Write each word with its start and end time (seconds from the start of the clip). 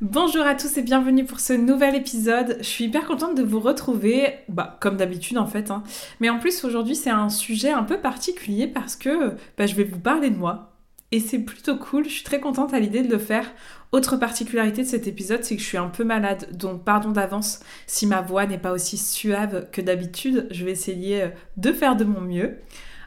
Bonjour 0.00 0.46
à 0.46 0.54
tous 0.54 0.78
et 0.78 0.82
bienvenue 0.82 1.24
pour 1.24 1.40
ce 1.40 1.52
nouvel 1.52 1.96
épisode. 1.96 2.58
Je 2.60 2.66
suis 2.66 2.84
hyper 2.84 3.04
contente 3.04 3.36
de 3.36 3.42
vous 3.42 3.58
retrouver, 3.58 4.36
bah, 4.48 4.76
comme 4.80 4.96
d'habitude 4.96 5.38
en 5.38 5.46
fait. 5.46 5.72
Hein. 5.72 5.82
Mais 6.20 6.30
en 6.30 6.38
plus 6.38 6.62
aujourd'hui 6.62 6.94
c'est 6.94 7.10
un 7.10 7.28
sujet 7.28 7.70
un 7.70 7.82
peu 7.82 7.98
particulier 7.98 8.68
parce 8.68 8.94
que 8.94 9.34
bah, 9.56 9.66
je 9.66 9.74
vais 9.74 9.82
vous 9.82 9.98
parler 9.98 10.30
de 10.30 10.36
moi. 10.36 10.72
Et 11.10 11.18
c'est 11.18 11.40
plutôt 11.40 11.76
cool, 11.76 12.04
je 12.04 12.10
suis 12.10 12.22
très 12.22 12.38
contente 12.38 12.74
à 12.74 12.78
l'idée 12.78 13.02
de 13.02 13.10
le 13.10 13.18
faire. 13.18 13.50
Autre 13.90 14.16
particularité 14.16 14.82
de 14.82 14.86
cet 14.86 15.08
épisode, 15.08 15.42
c'est 15.42 15.56
que 15.56 15.62
je 15.62 15.66
suis 15.66 15.78
un 15.78 15.88
peu 15.88 16.04
malade, 16.04 16.56
donc 16.56 16.84
pardon 16.84 17.10
d'avance 17.10 17.58
si 17.88 18.06
ma 18.06 18.20
voix 18.20 18.46
n'est 18.46 18.58
pas 18.58 18.70
aussi 18.70 18.98
suave 18.98 19.68
que 19.72 19.80
d'habitude. 19.80 20.46
Je 20.52 20.64
vais 20.64 20.70
essayer 20.70 21.22
euh, 21.22 21.28
de 21.56 21.72
faire 21.72 21.96
de 21.96 22.04
mon 22.04 22.20
mieux. 22.20 22.58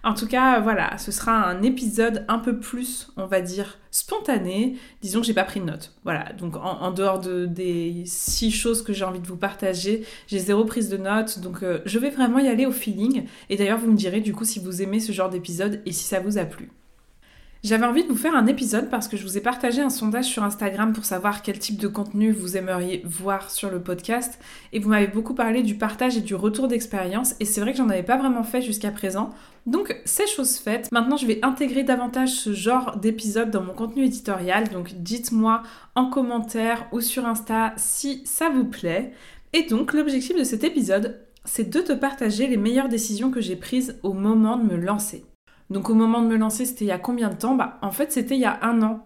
En 0.03 0.15
tout 0.15 0.27
cas, 0.27 0.59
voilà, 0.59 0.97
ce 0.97 1.11
sera 1.11 1.31
un 1.31 1.61
épisode 1.61 2.25
un 2.27 2.39
peu 2.39 2.59
plus, 2.59 3.11
on 3.17 3.27
va 3.27 3.39
dire, 3.39 3.77
spontané. 3.91 4.75
Disons 5.01 5.21
que 5.21 5.27
j'ai 5.27 5.33
pas 5.33 5.43
pris 5.43 5.59
de 5.59 5.65
notes. 5.65 5.93
Voilà, 6.03 6.33
donc 6.33 6.55
en, 6.57 6.91
dehors 6.91 7.19
de, 7.19 7.45
des 7.45 8.03
six 8.07 8.51
choses 8.51 8.83
que 8.83 8.93
j'ai 8.93 9.05
envie 9.05 9.19
de 9.19 9.27
vous 9.27 9.37
partager, 9.37 10.03
j'ai 10.27 10.39
zéro 10.39 10.65
prise 10.65 10.89
de 10.89 10.97
notes. 10.97 11.39
Donc 11.39 11.61
euh, 11.61 11.81
je 11.85 11.99
vais 11.99 12.09
vraiment 12.09 12.39
y 12.39 12.47
aller 12.47 12.65
au 12.65 12.71
feeling. 12.71 13.25
Et 13.49 13.57
d'ailleurs, 13.57 13.77
vous 13.77 13.91
me 13.91 13.97
direz 13.97 14.21
du 14.21 14.33
coup 14.33 14.45
si 14.45 14.59
vous 14.59 14.81
aimez 14.81 14.99
ce 14.99 15.11
genre 15.11 15.29
d'épisode 15.29 15.81
et 15.85 15.91
si 15.91 16.03
ça 16.03 16.19
vous 16.19 16.39
a 16.39 16.45
plu. 16.45 16.71
J'avais 17.63 17.85
envie 17.85 18.03
de 18.03 18.07
vous 18.07 18.17
faire 18.17 18.35
un 18.35 18.47
épisode 18.47 18.89
parce 18.89 19.07
que 19.07 19.17
je 19.17 19.21
vous 19.21 19.37
ai 19.37 19.41
partagé 19.41 19.83
un 19.83 19.91
sondage 19.91 20.25
sur 20.25 20.43
Instagram 20.43 20.93
pour 20.93 21.05
savoir 21.05 21.43
quel 21.43 21.59
type 21.59 21.79
de 21.79 21.87
contenu 21.87 22.31
vous 22.31 22.57
aimeriez 22.57 23.03
voir 23.05 23.51
sur 23.51 23.69
le 23.69 23.79
podcast 23.79 24.39
et 24.73 24.79
vous 24.79 24.89
m'avez 24.89 25.05
beaucoup 25.05 25.35
parlé 25.35 25.61
du 25.61 25.75
partage 25.75 26.17
et 26.17 26.21
du 26.21 26.33
retour 26.33 26.67
d'expérience 26.67 27.35
et 27.39 27.45
c'est 27.45 27.61
vrai 27.61 27.73
que 27.73 27.77
j'en 27.77 27.89
avais 27.89 28.01
pas 28.01 28.17
vraiment 28.17 28.41
fait 28.41 28.63
jusqu'à 28.63 28.89
présent. 28.89 29.29
Donc 29.67 29.95
c'est 30.05 30.25
chose 30.25 30.57
faite. 30.57 30.91
Maintenant 30.91 31.17
je 31.17 31.27
vais 31.27 31.37
intégrer 31.43 31.83
davantage 31.83 32.31
ce 32.31 32.51
genre 32.51 32.97
d'épisode 32.97 33.51
dans 33.51 33.61
mon 33.61 33.73
contenu 33.73 34.05
éditorial. 34.05 34.69
Donc 34.69 34.95
dites-moi 34.95 35.61
en 35.93 36.07
commentaire 36.07 36.87
ou 36.91 36.99
sur 36.99 37.27
Insta 37.27 37.73
si 37.77 38.23
ça 38.25 38.49
vous 38.49 38.65
plaît. 38.65 39.13
Et 39.53 39.67
donc 39.67 39.93
l'objectif 39.93 40.35
de 40.35 40.43
cet 40.43 40.63
épisode, 40.63 41.19
c'est 41.45 41.69
de 41.69 41.79
te 41.79 41.93
partager 41.93 42.47
les 42.47 42.57
meilleures 42.57 42.89
décisions 42.89 43.29
que 43.29 43.39
j'ai 43.39 43.55
prises 43.55 43.99
au 44.01 44.13
moment 44.13 44.57
de 44.57 44.63
me 44.63 44.77
lancer. 44.77 45.25
Donc 45.71 45.89
au 45.89 45.95
moment 45.95 46.21
de 46.21 46.27
me 46.27 46.37
lancer, 46.37 46.65
c'était 46.65 46.85
il 46.85 46.89
y 46.89 46.91
a 46.91 46.99
combien 46.99 47.29
de 47.29 47.35
temps? 47.35 47.55
Bah 47.55 47.79
en 47.81 47.91
fait 47.91 48.11
c'était 48.11 48.35
il 48.35 48.41
y 48.41 48.45
a 48.45 48.59
un 48.61 48.81
an. 48.83 49.03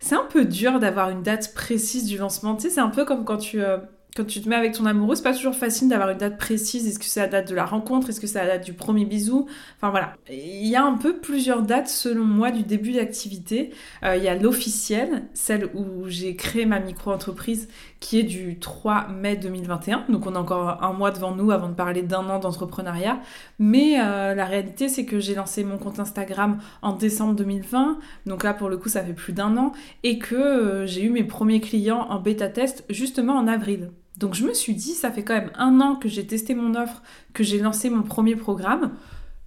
C'est 0.00 0.16
un 0.16 0.26
peu 0.28 0.44
dur 0.44 0.80
d'avoir 0.80 1.10
une 1.10 1.22
date 1.22 1.54
précise 1.54 2.06
du 2.06 2.18
lancement. 2.18 2.56
Tu 2.56 2.62
sais, 2.62 2.70
c'est 2.70 2.80
un 2.80 2.88
peu 2.88 3.04
comme 3.04 3.24
quand 3.24 3.36
tu, 3.36 3.62
euh, 3.62 3.78
quand 4.16 4.24
tu 4.24 4.40
te 4.42 4.48
mets 4.48 4.56
avec 4.56 4.72
ton 4.72 4.84
amoureux, 4.84 5.14
c'est 5.14 5.22
pas 5.22 5.32
toujours 5.32 5.54
facile 5.54 5.88
d'avoir 5.88 6.10
une 6.10 6.18
date 6.18 6.38
précise. 6.38 6.88
Est-ce 6.88 6.98
que 6.98 7.04
c'est 7.04 7.20
la 7.20 7.28
date 7.28 7.48
de 7.48 7.54
la 7.54 7.64
rencontre? 7.64 8.10
Est-ce 8.10 8.20
que 8.20 8.26
c'est 8.26 8.40
la 8.40 8.46
date 8.48 8.64
du 8.64 8.72
premier 8.72 9.04
bisou? 9.04 9.46
Enfin 9.76 9.90
voilà. 9.90 10.16
Il 10.28 10.66
y 10.66 10.74
a 10.74 10.82
un 10.84 10.96
peu 10.98 11.18
plusieurs 11.20 11.62
dates 11.62 11.86
selon 11.86 12.24
moi 12.24 12.50
du 12.50 12.64
début 12.64 12.94
d'activité. 12.94 13.70
Euh, 14.02 14.16
il 14.16 14.24
y 14.24 14.28
a 14.28 14.34
l'officielle, 14.34 15.28
celle 15.34 15.66
où 15.74 16.08
j'ai 16.08 16.34
créé 16.34 16.66
ma 16.66 16.80
micro-entreprise 16.80 17.68
qui 18.02 18.18
est 18.18 18.24
du 18.24 18.58
3 18.58 19.08
mai 19.08 19.36
2021. 19.36 20.06
Donc 20.10 20.26
on 20.26 20.34
a 20.34 20.38
encore 20.38 20.82
un 20.82 20.92
mois 20.92 21.12
devant 21.12 21.34
nous 21.34 21.52
avant 21.52 21.68
de 21.68 21.74
parler 21.74 22.02
d'un 22.02 22.28
an 22.28 22.40
d'entrepreneuriat. 22.40 23.20
Mais 23.58 23.98
euh, 24.00 24.34
la 24.34 24.44
réalité 24.44 24.88
c'est 24.88 25.06
que 25.06 25.20
j'ai 25.20 25.34
lancé 25.34 25.64
mon 25.64 25.78
compte 25.78 26.00
Instagram 26.00 26.58
en 26.82 26.92
décembre 26.92 27.34
2020. 27.36 27.98
Donc 28.26 28.42
là 28.42 28.52
pour 28.52 28.68
le 28.68 28.76
coup 28.76 28.88
ça 28.88 29.02
fait 29.02 29.14
plus 29.14 29.32
d'un 29.32 29.56
an. 29.56 29.72
Et 30.02 30.18
que 30.18 30.34
euh, 30.34 30.86
j'ai 30.86 31.04
eu 31.04 31.10
mes 31.10 31.24
premiers 31.24 31.60
clients 31.60 32.06
en 32.10 32.18
bêta 32.18 32.48
test 32.48 32.84
justement 32.90 33.34
en 33.34 33.46
avril. 33.46 33.92
Donc 34.18 34.34
je 34.34 34.44
me 34.44 34.52
suis 34.52 34.74
dit, 34.74 34.92
ça 34.92 35.10
fait 35.10 35.22
quand 35.22 35.34
même 35.34 35.50
un 35.56 35.80
an 35.80 35.96
que 35.96 36.08
j'ai 36.08 36.26
testé 36.26 36.54
mon 36.54 36.74
offre, 36.74 37.02
que 37.32 37.44
j'ai 37.44 37.58
lancé 37.58 37.88
mon 37.88 38.02
premier 38.02 38.36
programme. 38.36 38.92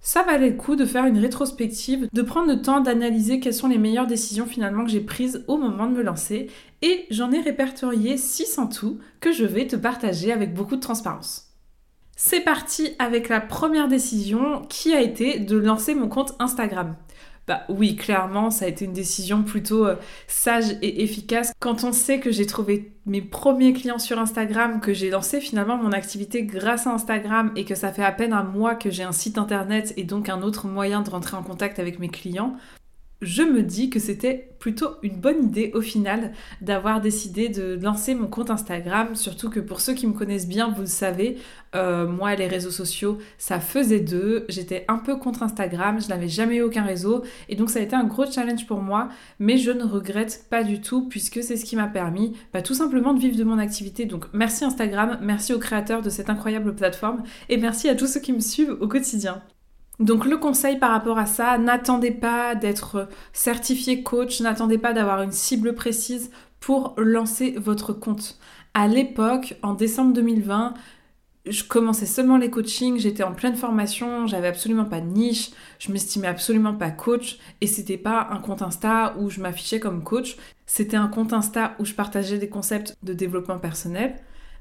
Ça 0.00 0.22
valait 0.22 0.50
le 0.50 0.56
coup 0.56 0.76
de 0.76 0.84
faire 0.84 1.04
une 1.04 1.18
rétrospective, 1.18 2.08
de 2.12 2.22
prendre 2.22 2.48
le 2.48 2.62
temps 2.62 2.80
d'analyser 2.80 3.40
quelles 3.40 3.54
sont 3.54 3.68
les 3.68 3.78
meilleures 3.78 4.06
décisions 4.06 4.46
finalement 4.46 4.84
que 4.84 4.90
j'ai 4.90 5.00
prises 5.00 5.44
au 5.48 5.56
moment 5.56 5.86
de 5.86 5.96
me 5.96 6.02
lancer. 6.02 6.48
Et 6.82 7.06
j'en 7.10 7.32
ai 7.32 7.40
répertorié 7.40 8.16
6 8.16 8.58
en 8.58 8.68
tout 8.68 8.98
que 9.20 9.32
je 9.32 9.44
vais 9.44 9.66
te 9.66 9.76
partager 9.76 10.32
avec 10.32 10.54
beaucoup 10.54 10.76
de 10.76 10.80
transparence. 10.80 11.46
C'est 12.16 12.40
parti 12.40 12.94
avec 12.98 13.28
la 13.28 13.40
première 13.40 13.88
décision 13.88 14.62
qui 14.70 14.94
a 14.94 15.02
été 15.02 15.38
de 15.38 15.56
lancer 15.56 15.94
mon 15.94 16.08
compte 16.08 16.34
Instagram. 16.38 16.96
Bah 17.46 17.62
oui, 17.68 17.94
clairement, 17.94 18.50
ça 18.50 18.64
a 18.64 18.68
été 18.68 18.84
une 18.84 18.92
décision 18.92 19.44
plutôt 19.44 19.86
euh, 19.86 19.94
sage 20.26 20.72
et 20.82 21.04
efficace. 21.04 21.52
Quand 21.60 21.84
on 21.84 21.92
sait 21.92 22.18
que 22.18 22.32
j'ai 22.32 22.44
trouvé 22.44 22.92
mes 23.06 23.22
premiers 23.22 23.72
clients 23.72 24.00
sur 24.00 24.18
Instagram, 24.18 24.80
que 24.80 24.92
j'ai 24.92 25.10
lancé 25.10 25.40
finalement 25.40 25.76
mon 25.76 25.92
activité 25.92 26.42
grâce 26.42 26.88
à 26.88 26.90
Instagram 26.92 27.52
et 27.54 27.64
que 27.64 27.76
ça 27.76 27.92
fait 27.92 28.02
à 28.02 28.10
peine 28.10 28.32
un 28.32 28.42
mois 28.42 28.74
que 28.74 28.90
j'ai 28.90 29.04
un 29.04 29.12
site 29.12 29.38
internet 29.38 29.94
et 29.96 30.02
donc 30.02 30.28
un 30.28 30.42
autre 30.42 30.66
moyen 30.66 31.02
de 31.02 31.10
rentrer 31.10 31.36
en 31.36 31.44
contact 31.44 31.78
avec 31.78 32.00
mes 32.00 32.08
clients, 32.08 32.56
je 33.22 33.42
me 33.42 33.62
dis 33.62 33.90
que 33.90 33.98
c'était 33.98 34.50
plutôt 34.58 34.90
une 35.02 35.20
bonne 35.20 35.44
idée 35.44 35.70
au 35.74 35.80
final 35.80 36.32
d'avoir 36.60 37.00
décidé 37.00 37.48
de 37.48 37.78
lancer 37.80 38.14
mon 38.14 38.26
compte 38.26 38.50
Instagram, 38.50 39.14
surtout 39.14 39.50
que 39.50 39.60
pour 39.60 39.80
ceux 39.80 39.94
qui 39.94 40.06
me 40.06 40.12
connaissent 40.12 40.48
bien, 40.48 40.70
vous 40.70 40.82
le 40.82 40.86
savez, 40.86 41.38
euh, 41.74 42.06
moi 42.06 42.34
les 42.34 42.46
réseaux 42.46 42.70
sociaux, 42.70 43.18
ça 43.38 43.60
faisait 43.60 44.00
deux, 44.00 44.44
j'étais 44.48 44.84
un 44.88 44.98
peu 44.98 45.16
contre 45.16 45.42
Instagram, 45.42 46.00
je 46.00 46.08
n'avais 46.08 46.28
jamais 46.28 46.56
eu 46.56 46.62
aucun 46.62 46.82
réseau, 46.82 47.22
et 47.48 47.56
donc 47.56 47.70
ça 47.70 47.78
a 47.78 47.82
été 47.82 47.96
un 47.96 48.04
gros 48.04 48.30
challenge 48.30 48.66
pour 48.66 48.80
moi, 48.82 49.08
mais 49.38 49.56
je 49.56 49.70
ne 49.70 49.84
regrette 49.84 50.46
pas 50.50 50.62
du 50.62 50.80
tout 50.80 51.08
puisque 51.08 51.42
c'est 51.42 51.56
ce 51.56 51.64
qui 51.64 51.76
m'a 51.76 51.86
permis 51.86 52.36
bah, 52.52 52.62
tout 52.62 52.74
simplement 52.74 53.14
de 53.14 53.20
vivre 53.20 53.36
de 53.36 53.44
mon 53.44 53.58
activité. 53.58 54.04
Donc 54.06 54.26
merci 54.32 54.64
Instagram, 54.64 55.18
merci 55.22 55.52
aux 55.54 55.58
créateurs 55.58 56.02
de 56.02 56.10
cette 56.10 56.30
incroyable 56.30 56.74
plateforme, 56.74 57.22
et 57.48 57.56
merci 57.56 57.88
à 57.88 57.94
tous 57.94 58.06
ceux 58.06 58.20
qui 58.20 58.32
me 58.32 58.40
suivent 58.40 58.76
au 58.80 58.88
quotidien. 58.88 59.42
Donc 59.98 60.26
le 60.26 60.36
conseil 60.36 60.78
par 60.78 60.90
rapport 60.90 61.18
à 61.18 61.26
ça, 61.26 61.56
n'attendez 61.56 62.10
pas 62.10 62.54
d'être 62.54 63.08
certifié 63.32 64.02
coach, 64.02 64.40
n'attendez 64.40 64.78
pas 64.78 64.92
d'avoir 64.92 65.22
une 65.22 65.32
cible 65.32 65.74
précise 65.74 66.30
pour 66.60 66.94
lancer 66.98 67.54
votre 67.58 67.92
compte. 67.92 68.38
À 68.74 68.88
l'époque, 68.88 69.54
en 69.62 69.72
décembre 69.72 70.12
2020, 70.12 70.74
je 71.46 71.64
commençais 71.64 72.06
seulement 72.06 72.36
les 72.36 72.50
coachings, 72.50 72.98
j'étais 72.98 73.22
en 73.22 73.32
pleine 73.32 73.56
formation, 73.56 74.26
j'avais 74.26 74.48
absolument 74.48 74.84
pas 74.84 75.00
de 75.00 75.06
niche, 75.06 75.50
je 75.78 75.92
m'estimais 75.92 76.26
absolument 76.26 76.74
pas 76.74 76.90
coach 76.90 77.38
et 77.60 77.66
c'était 77.66 77.96
pas 77.96 78.28
un 78.30 78.38
compte 78.38 78.62
Insta 78.62 79.14
où 79.18 79.30
je 79.30 79.40
m'affichais 79.40 79.80
comme 79.80 80.02
coach, 80.02 80.36
c'était 80.66 80.96
un 80.96 81.08
compte 81.08 81.32
Insta 81.32 81.74
où 81.78 81.84
je 81.84 81.94
partageais 81.94 82.38
des 82.38 82.48
concepts 82.48 82.96
de 83.02 83.12
développement 83.12 83.58
personnel. 83.58 84.16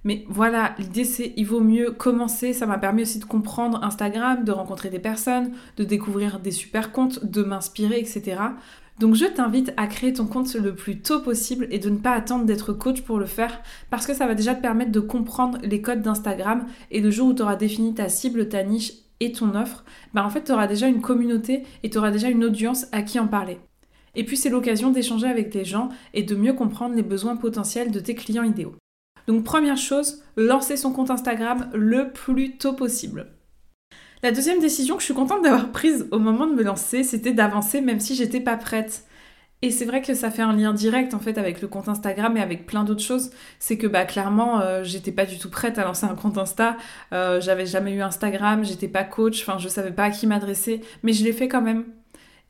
Mais 0.06 0.24
voilà, 0.30 0.76
l'idée 0.78 1.04
c'est 1.04 1.34
il 1.36 1.46
vaut 1.48 1.62
mieux 1.62 1.92
commencer. 1.92 2.54
Ça 2.54 2.68
m'a 2.68 2.78
permis 2.78 3.02
aussi 3.02 3.20
de 3.20 3.26
comprendre 3.26 3.84
Instagram, 3.84 4.44
de 4.46 4.52
rencontrer 4.52 4.90
des 4.90 5.00
personnes, 5.00 5.52
de 5.78 5.84
découvrir 5.84 6.40
des 6.40 6.52
super 6.52 6.92
comptes, 6.92 7.26
de 7.26 7.44
m'inspirer, 7.44 8.00
etc. 8.00 8.38
Donc 9.00 9.16
je 9.16 9.26
t'invite 9.26 9.74
à 9.76 9.88
créer 9.88 10.14
ton 10.14 10.28
compte 10.28 10.54
le 10.54 10.76
plus 10.76 11.02
tôt 11.02 11.20
possible 11.22 11.68
et 11.72 11.80
de 11.80 11.90
ne 11.90 11.98
pas 11.98 12.12
attendre 12.12 12.46
d'être 12.46 12.72
coach 12.72 13.02
pour 13.02 13.20
le 13.20 13.26
faire 13.26 13.62
parce 13.90 14.06
que 14.06 14.14
ça 14.14 14.28
va 14.28 14.36
déjà 14.36 14.56
te 14.56 14.62
permettre 14.62 14.92
de 14.92 15.02
comprendre 15.02 15.58
les 15.64 15.82
codes 15.82 16.02
d'Instagram 16.02 16.66
et 16.92 17.02
le 17.02 17.12
jour 17.12 17.30
où 17.30 17.34
tu 17.34 17.42
auras 17.42 17.58
défini 17.58 17.94
ta 17.94 18.08
cible, 18.08 18.48
ta 18.48 18.64
niche 18.64 18.94
et 19.20 19.32
ton 19.32 19.56
offre, 19.56 19.84
bah 20.14 20.24
en 20.24 20.30
fait 20.30 20.44
tu 20.44 20.52
auras 20.52 20.68
déjà 20.68 20.88
une 20.88 21.02
communauté 21.02 21.64
et 21.84 21.90
tu 21.90 21.98
auras 21.98 22.12
déjà 22.12 22.30
une 22.30 22.46
audience 22.46 22.86
à 22.92 23.02
qui 23.02 23.20
en 23.20 23.28
parler. 23.28 23.58
Et 24.14 24.24
puis 24.24 24.38
c'est 24.38 24.50
l'occasion 24.50 24.92
d'échanger 24.92 25.28
avec 25.28 25.52
des 25.52 25.66
gens 25.66 25.90
et 26.14 26.24
de 26.24 26.36
mieux 26.36 26.54
comprendre 26.54 26.96
les 26.96 27.04
besoins 27.04 27.36
potentiels 27.36 27.92
de 27.92 28.00
tes 28.00 28.16
clients 28.16 28.44
idéaux. 28.44 28.76
Donc 29.28 29.44
première 29.44 29.78
chose, 29.78 30.24
lancer 30.36 30.78
son 30.78 30.92
compte 30.92 31.12
Instagram 31.12 31.70
le 31.74 32.12
plus 32.12 32.58
tôt 32.58 32.74
possible. 32.74 33.28
La 34.24 34.32
deuxième 34.32 34.60
décision 34.60 34.96
que 34.96 35.02
je 35.02 35.06
suis 35.06 35.14
contente 35.14 35.44
d'avoir 35.44 35.72
prise 35.72 36.08
au 36.12 36.20
moment 36.20 36.48
de 36.48 36.56
me 36.56 36.64
lancer, 36.64 37.04
c'était 37.04 37.34
d'avancer 37.34 37.82
même 37.82 38.00
si 38.00 38.16
j'étais 38.16 38.40
pas 38.40 38.58
prête. 38.58 39.06
Et 39.62 39.72
c'est 39.72 39.86
vrai 39.86 40.02
que 40.02 40.14
ça 40.14 40.30
fait 40.30 40.42
un 40.42 40.54
lien 40.54 40.74
direct 40.74 41.14
en 41.14 41.20
fait 41.20 41.38
avec 41.38 41.62
le 41.62 41.68
compte 41.68 41.88
Instagram 41.90 42.36
et 42.38 42.42
avec 42.42 42.66
plein 42.66 42.84
d'autres 42.84 43.02
choses. 43.02 43.32
C'est 43.60 43.78
que 43.78 43.88
bah 43.88 44.06
clairement 44.06 44.62
euh, 44.62 44.84
j'étais 44.84 45.12
pas 45.12 45.26
du 45.26 45.40
tout 45.40 45.50
prête 45.50 45.78
à 45.80 45.86
lancer 45.86 46.06
un 46.06 46.16
compte 46.16 46.38
Insta. 46.38 46.78
Euh, 47.14 47.42
j'avais 47.42 47.66
jamais 47.66 47.94
eu 47.94 48.02
Instagram, 48.02 48.64
j'étais 48.64 48.88
pas 48.88 49.04
coach, 49.04 49.42
enfin 49.42 49.58
je 49.58 49.68
savais 49.68 49.92
pas 49.92 50.04
à 50.04 50.10
qui 50.12 50.28
m'adresser, 50.28 50.82
mais 51.04 51.14
je 51.14 51.24
l'ai 51.24 51.34
fait 51.34 51.48
quand 51.48 51.62
même. 51.62 51.86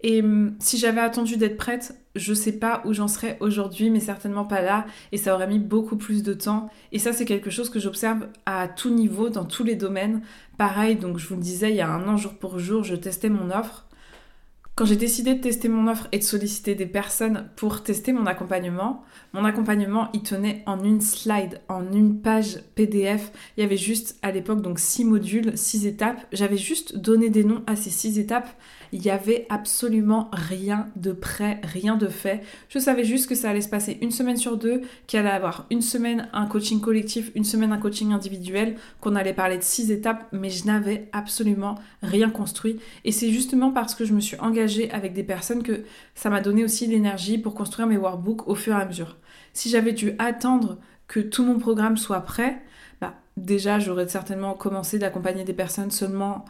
Et 0.08 0.22
hum, 0.22 0.54
si 0.60 0.78
j'avais 0.78 1.02
attendu 1.02 1.36
d'être 1.36 1.58
prête, 1.58 2.00
je 2.16 2.36
sais 2.36 2.52
pas 2.52 2.84
où 2.86 2.94
j'en 2.94 3.08
serais 3.08 3.38
aujourd'hui, 3.40 3.90
mais 3.90 4.00
certainement 4.00 4.46
pas 4.46 4.62
là, 4.62 4.86
et 5.12 5.18
ça 5.18 5.34
aurait 5.34 5.48
mis 5.48 5.58
beaucoup 5.58 5.98
plus 5.98 6.22
de 6.22 6.34
temps. 6.34 6.70
Et 6.92 7.00
ça, 7.00 7.12
c'est 7.12 7.26
quelque 7.26 7.50
chose 7.50 7.72
que 7.72 7.80
j'observe 7.80 8.28
à 8.46 8.68
tout 8.68 8.92
niveau, 8.92 9.30
dans 9.30 9.46
tous 9.46 9.64
les 9.64 9.76
domaines. 9.76 10.22
Pareil, 10.60 10.96
donc 10.96 11.18
je 11.18 11.28
vous 11.28 11.34
le 11.34 11.42
disais, 11.42 11.72
il 11.72 11.78
y 11.78 11.82
a 11.82 11.90
un 11.90 12.08
an, 12.08 12.18
jour 12.18 12.36
pour 12.36 12.60
jour, 12.60 12.84
je 12.84 12.96
testais 12.96 13.30
mon 13.30 13.50
offre. 13.50 13.88
Quand 14.76 14.84
j'ai 14.84 14.98
décidé 14.98 15.36
de 15.36 15.40
tester 15.40 15.70
mon 15.70 15.90
offre 15.90 16.10
et 16.12 16.20
de 16.20 16.24
solliciter 16.24 16.76
des 16.76 16.86
personnes 16.86 17.50
pour 17.56 17.82
tester 17.82 18.12
mon 18.12 18.26
accompagnement, 18.26 19.06
mon 19.32 19.46
accompagnement, 19.46 20.10
il 20.14 20.22
tenait 20.22 20.64
en 20.66 20.84
une 20.84 21.00
slide, 21.00 21.62
en 21.70 21.94
une 21.94 22.20
page 22.20 22.60
PDF. 22.76 23.32
Il 23.56 23.62
y 23.62 23.64
avait 23.64 23.78
juste 23.78 24.20
à 24.22 24.32
l'époque 24.32 24.62
donc 24.62 24.80
six 24.80 25.06
modules, 25.06 25.58
six 25.58 25.88
étapes. 25.88 26.28
J'avais 26.34 26.58
juste 26.58 26.98
donné 26.98 27.30
des 27.30 27.46
noms 27.46 27.64
à 27.68 27.78
ces 27.78 27.90
six 27.90 28.20
étapes. 28.20 28.50
Il 28.96 29.06
y 29.06 29.10
avait 29.10 29.46
absolument 29.50 30.30
rien 30.32 30.88
de 30.96 31.12
prêt, 31.12 31.60
rien 31.64 31.98
de 31.98 32.08
fait. 32.08 32.42
Je 32.70 32.80
savais 32.80 33.04
juste 33.04 33.28
que 33.28 33.36
ça 33.36 33.50
allait 33.50 33.60
se 33.60 33.68
passer 33.68 33.98
une 34.02 34.10
semaine 34.10 34.38
sur 34.38 34.56
deux, 34.56 34.84
qu'il 35.06 35.20
allait 35.20 35.30
avoir 35.32 35.66
une 35.70 35.82
semaine 35.82 36.30
un 36.32 36.46
coaching 36.46 36.80
collectif, 36.80 37.30
une 37.36 37.44
semaine 37.44 37.74
un 37.74 37.78
coaching 37.78 38.14
individuel, 38.14 38.78
qu'on 39.02 39.18
allait 39.18 39.34
parler 39.34 39.58
de 39.58 39.64
six 39.64 39.92
étapes, 39.92 40.26
mais 40.32 40.50
je 40.50 40.66
n'avais 40.66 41.10
absolument 41.12 41.76
rien 42.04 42.30
construit. 42.30 42.80
Et 43.04 43.12
c'est 43.12 43.32
justement 43.32 43.74
parce 43.74 43.96
que 43.96 44.06
je 44.06 44.14
me 44.14 44.22
suis 44.22 44.40
engagée 44.40 44.90
avec 44.92 45.12
des 45.12 45.24
personnes 45.24 45.62
que 45.62 45.84
ça 46.14 46.30
m'a 46.30 46.40
donné 46.40 46.64
aussi 46.64 46.88
l'énergie 46.88 47.38
pour 47.38 47.54
construire 47.54 47.90
mes 47.90 47.98
workbooks 47.98 48.48
au 48.48 48.56
fur 48.56 48.78
et 48.78 48.82
à 48.82 48.86
mesure. 48.86 49.18
Si 49.52 49.70
j'avais 49.70 49.92
dû 49.92 50.14
attendre 50.20 50.78
que 51.10 51.20
tout 51.20 51.44
mon 51.44 51.60
programme 51.60 51.98
soit 51.98 52.22
prêt, 52.22 52.62
bah 53.02 53.16
déjà 53.36 53.78
j'aurais 53.78 54.08
certainement 54.08 54.54
commencé 54.54 55.00
d'accompagner 55.00 55.44
des 55.44 55.52
personnes 55.52 55.92
seulement 55.92 56.46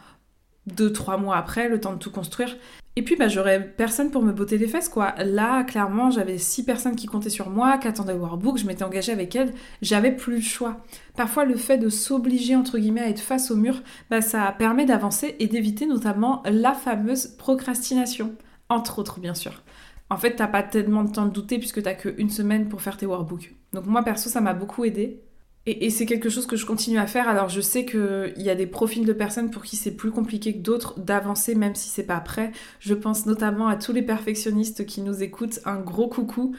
deux, 0.66 0.92
trois 0.92 1.16
mois 1.16 1.36
après, 1.36 1.68
le 1.68 1.80
temps 1.80 1.92
de 1.92 1.98
tout 1.98 2.10
construire. 2.10 2.56
Et 2.98 3.02
puis, 3.02 3.14
bah, 3.14 3.28
j'aurais 3.28 3.62
personne 3.62 4.10
pour 4.10 4.22
me 4.22 4.32
botter 4.32 4.56
les 4.56 4.68
fesses, 4.68 4.88
quoi. 4.88 5.14
Là, 5.18 5.64
clairement, 5.64 6.10
j'avais 6.10 6.38
six 6.38 6.64
personnes 6.64 6.96
qui 6.96 7.06
comptaient 7.06 7.28
sur 7.28 7.50
moi, 7.50 7.76
qui 7.76 7.88
attendaient 7.88 8.14
le 8.14 8.20
workbook, 8.20 8.56
je 8.56 8.66
m'étais 8.66 8.84
engagée 8.84 9.12
avec 9.12 9.36
elles, 9.36 9.52
j'avais 9.82 10.12
plus 10.12 10.36
le 10.36 10.40
choix. 10.40 10.78
Parfois, 11.14 11.44
le 11.44 11.56
fait 11.56 11.76
de 11.76 11.90
s'obliger, 11.90 12.56
entre 12.56 12.78
guillemets, 12.78 13.02
à 13.02 13.10
être 13.10 13.20
face 13.20 13.50
au 13.50 13.56
mur, 13.56 13.82
bah, 14.08 14.22
ça 14.22 14.50
permet 14.58 14.86
d'avancer 14.86 15.36
et 15.38 15.46
d'éviter 15.46 15.84
notamment 15.84 16.42
la 16.46 16.72
fameuse 16.72 17.26
procrastination. 17.36 18.34
Entre 18.70 18.98
autres, 18.98 19.20
bien 19.20 19.34
sûr. 19.34 19.62
En 20.08 20.16
fait, 20.16 20.36
t'as 20.36 20.46
pas 20.46 20.62
tellement 20.62 21.04
de 21.04 21.12
temps 21.12 21.26
de 21.26 21.32
douter 21.32 21.58
puisque 21.58 21.82
t'as 21.82 21.94
qu'une 21.94 22.30
semaine 22.30 22.68
pour 22.68 22.80
faire 22.80 22.96
tes 22.96 23.06
workbooks. 23.06 23.54
Donc 23.74 23.86
moi, 23.86 24.02
perso, 24.04 24.30
ça 24.30 24.40
m'a 24.40 24.54
beaucoup 24.54 24.84
aidé. 24.84 25.20
Et, 25.68 25.90
c'est 25.90 26.06
quelque 26.06 26.28
chose 26.28 26.46
que 26.46 26.56
je 26.56 26.64
continue 26.64 26.98
à 26.98 27.08
faire. 27.08 27.28
Alors 27.28 27.48
je 27.48 27.60
sais 27.60 27.84
qu'il 27.84 28.34
y 28.36 28.50
a 28.50 28.54
des 28.54 28.68
profils 28.68 29.04
de 29.04 29.12
personnes 29.12 29.50
pour 29.50 29.64
qui 29.64 29.74
c'est 29.74 29.96
plus 29.96 30.12
compliqué 30.12 30.54
que 30.54 30.62
d'autres 30.62 30.98
d'avancer 31.00 31.56
même 31.56 31.74
si 31.74 31.88
c'est 31.88 32.04
pas 32.04 32.20
prêt. 32.20 32.52
Je 32.78 32.94
pense 32.94 33.26
notamment 33.26 33.66
à 33.66 33.76
tous 33.76 33.92
les 33.92 34.02
perfectionnistes 34.02 34.86
qui 34.86 35.02
nous 35.02 35.24
écoutent. 35.24 35.58
Un 35.64 35.80
gros 35.80 36.08
coucou. 36.08 36.54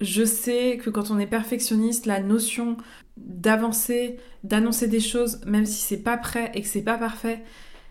Je 0.00 0.24
sais 0.24 0.78
que 0.78 0.90
quand 0.90 1.10
on 1.10 1.18
est 1.18 1.26
perfectionniste, 1.26 2.06
la 2.06 2.20
notion 2.20 2.76
d'avancer, 3.16 4.18
d'annoncer 4.44 4.88
des 4.88 5.00
choses, 5.00 5.40
même 5.46 5.66
si 5.66 5.80
c'est 5.82 6.02
pas 6.02 6.16
prêt 6.16 6.50
et 6.54 6.62
que 6.62 6.66
c'est 6.66 6.82
pas 6.82 6.98
parfait, 6.98 7.44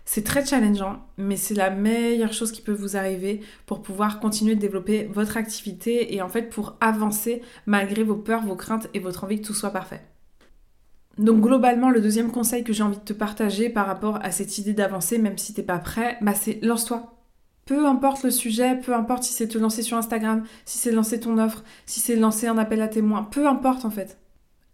c'est 0.04 0.24
très 0.24 0.44
challengeant, 0.44 1.06
mais 1.18 1.36
c'est 1.36 1.54
la 1.54 1.70
meilleure 1.70 2.32
chose 2.32 2.50
qui 2.52 2.62
peut 2.62 2.72
vous 2.72 2.96
arriver 2.96 3.42
pour 3.64 3.80
pouvoir 3.80 4.18
continuer 4.18 4.56
de 4.56 4.60
développer 4.60 5.04
votre 5.04 5.36
activité 5.36 6.14
et 6.14 6.20
en 6.20 6.28
fait 6.28 6.50
pour 6.50 6.76
avancer 6.80 7.42
malgré 7.66 8.02
vos 8.02 8.16
peurs, 8.16 8.44
vos 8.44 8.56
craintes 8.56 8.88
et 8.92 8.98
votre 8.98 9.24
envie 9.24 9.40
que 9.40 9.46
tout 9.46 9.54
soit 9.54 9.70
parfait. 9.70 10.09
Donc 11.18 11.40
globalement, 11.40 11.90
le 11.90 12.00
deuxième 12.00 12.30
conseil 12.30 12.64
que 12.64 12.72
j'ai 12.72 12.82
envie 12.82 12.98
de 12.98 13.02
te 13.02 13.12
partager 13.12 13.68
par 13.68 13.86
rapport 13.86 14.18
à 14.22 14.30
cette 14.30 14.58
idée 14.58 14.72
d'avancer, 14.72 15.18
même 15.18 15.38
si 15.38 15.52
t'es 15.52 15.62
pas 15.62 15.78
prêt, 15.78 16.16
bah 16.22 16.34
c'est 16.34 16.58
lance-toi. 16.62 17.14
Peu 17.66 17.86
importe 17.86 18.24
le 18.24 18.30
sujet, 18.30 18.76
peu 18.76 18.94
importe 18.94 19.22
si 19.22 19.32
c'est 19.32 19.48
te 19.48 19.58
lancer 19.58 19.82
sur 19.82 19.96
Instagram, 19.96 20.44
si 20.64 20.78
c'est 20.78 20.92
lancer 20.92 21.20
ton 21.20 21.38
offre, 21.38 21.62
si 21.86 22.00
c'est 22.00 22.16
lancer 22.16 22.46
un 22.46 22.58
appel 22.58 22.80
à 22.80 22.88
témoins, 22.88 23.22
peu 23.22 23.46
importe 23.46 23.84
en 23.84 23.90
fait. 23.90 24.18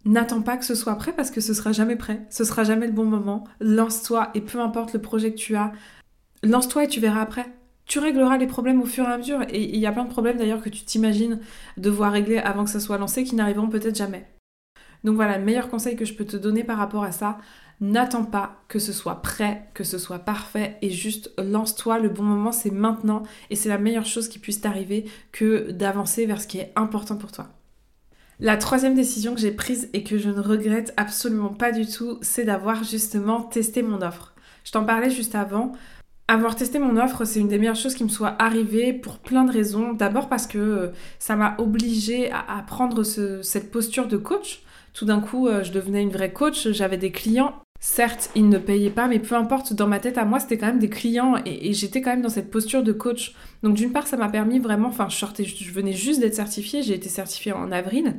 N'attends 0.05 0.41
pas 0.41 0.57
que 0.57 0.65
ce 0.65 0.73
soit 0.73 0.95
prêt 0.95 1.11
parce 1.11 1.31
que 1.31 1.41
ce 1.41 1.53
sera 1.53 1.73
jamais 1.73 1.97
prêt, 1.97 2.25
ce 2.29 2.43
sera 2.43 2.63
jamais 2.63 2.87
le 2.87 2.93
bon 2.93 3.05
moment. 3.05 3.43
Lance-toi 3.59 4.29
et 4.35 4.41
peu 4.41 4.61
importe 4.61 4.93
le 4.93 5.01
projet 5.01 5.31
que 5.31 5.37
tu 5.37 5.55
as, 5.55 5.73
lance-toi 6.43 6.85
et 6.85 6.87
tu 6.87 6.99
verras 6.99 7.21
après. 7.21 7.45
Tu 7.85 7.99
régleras 7.99 8.37
les 8.37 8.47
problèmes 8.47 8.81
au 8.81 8.85
fur 8.85 9.03
et 9.03 9.11
à 9.11 9.17
mesure 9.17 9.41
et 9.49 9.63
il 9.63 9.79
y 9.79 9.85
a 9.85 9.91
plein 9.91 10.05
de 10.05 10.09
problèmes 10.09 10.37
d'ailleurs 10.37 10.61
que 10.61 10.69
tu 10.69 10.83
t'imagines 10.83 11.39
devoir 11.77 12.11
régler 12.11 12.37
avant 12.37 12.63
que 12.63 12.69
ça 12.69 12.79
soit 12.79 12.97
lancé 12.97 13.23
qui 13.23 13.35
n'arriveront 13.35 13.69
peut-être 13.69 13.95
jamais. 13.95 14.25
Donc 15.03 15.15
voilà, 15.15 15.37
le 15.37 15.45
meilleur 15.45 15.69
conseil 15.69 15.95
que 15.95 16.05
je 16.05 16.13
peux 16.13 16.25
te 16.25 16.37
donner 16.37 16.63
par 16.63 16.77
rapport 16.77 17.03
à 17.03 17.11
ça, 17.11 17.37
n'attends 17.79 18.25
pas 18.25 18.63
que 18.67 18.79
ce 18.79 18.91
soit 18.91 19.21
prêt, 19.21 19.69
que 19.73 19.83
ce 19.83 19.97
soit 19.97 20.19
parfait 20.19 20.77
et 20.81 20.89
juste 20.89 21.31
lance-toi, 21.37 21.99
le 21.99 22.09
bon 22.09 22.23
moment 22.23 22.51
c'est 22.51 22.71
maintenant 22.71 23.23
et 23.49 23.55
c'est 23.55 23.69
la 23.69 23.77
meilleure 23.77 24.05
chose 24.05 24.27
qui 24.27 24.39
puisse 24.39 24.61
t'arriver 24.61 25.05
que 25.31 25.71
d'avancer 25.71 26.25
vers 26.25 26.41
ce 26.41 26.47
qui 26.47 26.57
est 26.57 26.71
important 26.75 27.17
pour 27.17 27.31
toi. 27.31 27.49
La 28.39 28.55
troisième 28.57 28.93
décision 28.93 29.33
que 29.33 29.41
j'ai 29.41 29.51
prise 29.51 29.89
et 29.93 30.03
que 30.03 30.19
je 30.19 30.29
ne 30.29 30.39
regrette 30.39 30.93
absolument 30.95 31.49
pas 31.49 31.71
du 31.71 31.87
tout, 31.87 32.19
c'est 32.21 32.45
d'avoir 32.45 32.83
justement 32.83 33.41
testé 33.41 33.81
mon 33.81 34.01
offre. 34.03 34.35
Je 34.63 34.71
t'en 34.71 34.85
parlais 34.85 35.09
juste 35.09 35.33
avant. 35.33 35.71
Avoir 36.27 36.55
testé 36.55 36.77
mon 36.77 36.97
offre, 36.97 37.25
c'est 37.25 37.39
une 37.39 37.47
des 37.47 37.57
meilleures 37.57 37.75
choses 37.75 37.95
qui 37.95 38.03
me 38.03 38.09
soit 38.09 38.35
arrivée 38.37 38.93
pour 38.93 39.17
plein 39.17 39.43
de 39.43 39.51
raisons. 39.51 39.93
D'abord 39.93 40.29
parce 40.29 40.45
que 40.45 40.57
euh, 40.59 40.87
ça 41.17 41.35
m'a 41.35 41.55
obligée 41.57 42.29
à, 42.31 42.63
prendre 42.67 43.01
cette 43.03 43.71
posture 43.71 44.07
de 44.07 44.17
coach 44.17 44.61
tout 44.97 45.05
d'un 45.05 45.19
coup, 45.19 45.47
euh, 45.47 45.63
je 45.63 45.71
devenais 45.71 46.01
une 46.01 46.09
vraie 46.09 46.33
coach, 46.33 46.69
j'avais 46.71 46.97
des 46.97 47.11
clients. 47.11 47.53
Certes, 47.79 48.31
ils 48.33 48.49
ne 48.49 48.57
payaient 48.57 48.89
pas, 48.89 49.07
mais 49.07 49.19
peu 49.19 49.35
importe, 49.35 49.73
dans 49.73 49.85
ma 49.85 49.99
tête 49.99 50.17
à 50.17 50.25
moi, 50.25 50.39
c'était 50.39 50.57
quand 50.57 50.65
même 50.65 50.79
des 50.79 50.89
clients 50.89 51.35
et, 51.45 51.71
j'étais 51.73 52.01
quand 52.01 52.09
même 52.09 52.23
dans 52.23 52.29
cette 52.29 52.49
posture 52.49 52.81
de 52.81 52.91
coach. 52.93 53.35
Donc 53.61 53.75
d'une 53.75 53.91
part, 53.91 54.07
ça 54.07 54.17
m'a 54.17 54.27
permis 54.27 54.57
vraiment, 54.57 54.87
enfin, 54.87 55.07
je, 55.07 55.43
je 55.43 55.71
venais 55.71 55.93
juste 55.93 56.19
d'être 56.19 56.33
certifiée, 56.33 56.81
j'ai 56.81 56.95
été 56.95 57.09
certifiée 57.09 57.51
en 57.51 57.71
avril. 57.71 58.15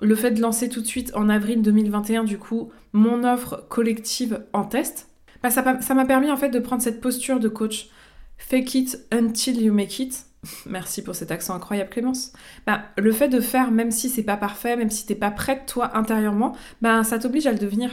Le 0.00 0.14
fait 0.14 0.30
de 0.30 0.40
lancer 0.40 0.70
tout 0.70 0.80
de 0.80 0.86
suite 0.86 1.12
en 1.14 1.28
avril 1.28 1.60
2021, 1.60 2.24
du 2.24 2.38
coup, 2.38 2.72
mon 2.94 3.22
offre 3.22 3.66
collective 3.68 4.46
en 4.54 4.64
test, 4.64 5.10
bah, 5.42 5.50
ça 5.50 5.94
m'a 5.94 6.06
permis 6.06 6.30
en 6.30 6.38
fait 6.38 6.48
de 6.48 6.58
prendre 6.58 6.80
cette 6.80 7.02
posture 7.02 7.38
de 7.38 7.48
coach. 7.48 7.90
Fake 8.38 8.74
it 8.74 8.98
until 9.12 9.60
you 9.60 9.74
make 9.74 9.98
it. 9.98 10.24
Merci 10.66 11.02
pour 11.02 11.14
cet 11.14 11.30
accent 11.30 11.54
incroyable 11.54 11.90
Clémence. 11.90 12.32
Bah, 12.66 12.82
le 12.96 13.12
fait 13.12 13.28
de 13.28 13.40
faire, 13.40 13.70
même 13.70 13.90
si 13.90 14.08
c'est 14.08 14.22
pas 14.22 14.36
parfait, 14.36 14.76
même 14.76 14.90
si 14.90 15.06
t'es 15.06 15.14
pas 15.14 15.30
prête 15.30 15.66
toi 15.66 15.96
intérieurement, 15.96 16.54
bah, 16.82 17.04
ça 17.04 17.18
t'oblige 17.18 17.46
à 17.46 17.52
le 17.52 17.58
devenir. 17.58 17.90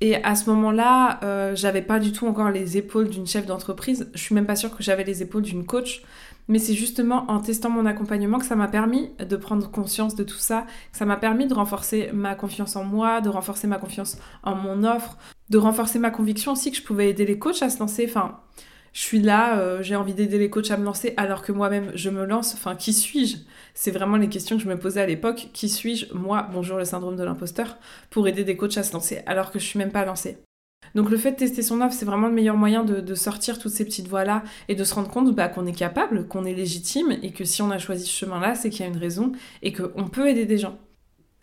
Et 0.00 0.22
à 0.22 0.34
ce 0.34 0.50
moment-là, 0.50 1.20
euh, 1.22 1.56
j'avais 1.56 1.80
pas 1.80 1.98
du 1.98 2.12
tout 2.12 2.26
encore 2.26 2.50
les 2.50 2.76
épaules 2.76 3.08
d'une 3.08 3.26
chef 3.26 3.46
d'entreprise. 3.46 4.10
Je 4.14 4.20
suis 4.20 4.34
même 4.34 4.46
pas 4.46 4.56
sûre 4.56 4.76
que 4.76 4.82
j'avais 4.82 5.04
les 5.04 5.22
épaules 5.22 5.42
d'une 5.42 5.64
coach. 5.64 6.02
Mais 6.48 6.58
c'est 6.58 6.74
justement 6.74 7.24
en 7.28 7.40
testant 7.40 7.70
mon 7.70 7.86
accompagnement 7.86 8.38
que 8.38 8.44
ça 8.44 8.54
m'a 8.54 8.68
permis 8.68 9.10
de 9.18 9.36
prendre 9.36 9.68
conscience 9.70 10.14
de 10.14 10.22
tout 10.22 10.38
ça, 10.38 10.66
ça 10.92 11.04
m'a 11.04 11.16
permis 11.16 11.46
de 11.46 11.54
renforcer 11.54 12.10
ma 12.12 12.36
confiance 12.36 12.76
en 12.76 12.84
moi, 12.84 13.20
de 13.20 13.28
renforcer 13.28 13.66
ma 13.66 13.78
confiance 13.78 14.18
en 14.44 14.54
mon 14.54 14.84
offre, 14.84 15.18
de 15.50 15.58
renforcer 15.58 15.98
ma 15.98 16.10
conviction 16.10 16.52
aussi 16.52 16.70
que 16.70 16.76
je 16.76 16.82
pouvais 16.82 17.10
aider 17.10 17.26
les 17.26 17.38
coachs 17.38 17.62
à 17.62 17.70
se 17.70 17.80
lancer. 17.80 18.06
Enfin, 18.08 18.38
je 18.96 19.02
suis 19.02 19.20
là, 19.20 19.58
euh, 19.58 19.82
j'ai 19.82 19.94
envie 19.94 20.14
d'aider 20.14 20.38
les 20.38 20.48
coachs 20.48 20.70
à 20.70 20.78
me 20.78 20.84
lancer 20.84 21.12
alors 21.18 21.42
que 21.42 21.52
moi-même 21.52 21.92
je 21.94 22.08
me 22.08 22.24
lance. 22.24 22.54
Enfin, 22.54 22.74
qui 22.74 22.94
suis-je? 22.94 23.36
C'est 23.74 23.90
vraiment 23.90 24.16
les 24.16 24.30
questions 24.30 24.56
que 24.56 24.62
je 24.62 24.68
me 24.70 24.78
posais 24.78 25.02
à 25.02 25.06
l'époque. 25.06 25.50
Qui 25.52 25.68
suis-je? 25.68 26.14
Moi, 26.14 26.48
bonjour 26.50 26.78
le 26.78 26.86
syndrome 26.86 27.14
de 27.14 27.22
l'imposteur, 27.22 27.76
pour 28.08 28.26
aider 28.26 28.42
des 28.42 28.56
coachs 28.56 28.78
à 28.78 28.82
se 28.82 28.94
lancer 28.94 29.20
alors 29.26 29.50
que 29.50 29.58
je 29.58 29.66
suis 29.66 29.78
même 29.78 29.92
pas 29.92 30.06
lancée. 30.06 30.38
Donc 30.94 31.10
le 31.10 31.18
fait 31.18 31.32
de 31.32 31.36
tester 31.36 31.60
son 31.60 31.82
offre, 31.82 31.92
c'est 31.92 32.06
vraiment 32.06 32.28
le 32.28 32.32
meilleur 32.32 32.56
moyen 32.56 32.84
de, 32.84 33.14
sortir 33.14 33.58
toutes 33.58 33.72
ces 33.72 33.84
petites 33.84 34.08
voies-là 34.08 34.42
et 34.68 34.74
de 34.74 34.82
se 34.82 34.94
rendre 34.94 35.10
compte 35.10 35.34
bah, 35.34 35.48
qu'on 35.48 35.66
est 35.66 35.76
capable, 35.76 36.26
qu'on 36.26 36.46
est 36.46 36.54
légitime 36.54 37.18
et 37.22 37.32
que 37.32 37.44
si 37.44 37.60
on 37.60 37.70
a 37.70 37.76
choisi 37.76 38.06
ce 38.06 38.16
chemin-là, 38.16 38.54
c'est 38.54 38.70
qu'il 38.70 38.80
y 38.80 38.88
a 38.88 38.90
une 38.90 38.96
raison 38.96 39.32
et 39.60 39.74
qu'on 39.74 40.08
peut 40.08 40.26
aider 40.26 40.46
des 40.46 40.56
gens. 40.56 40.78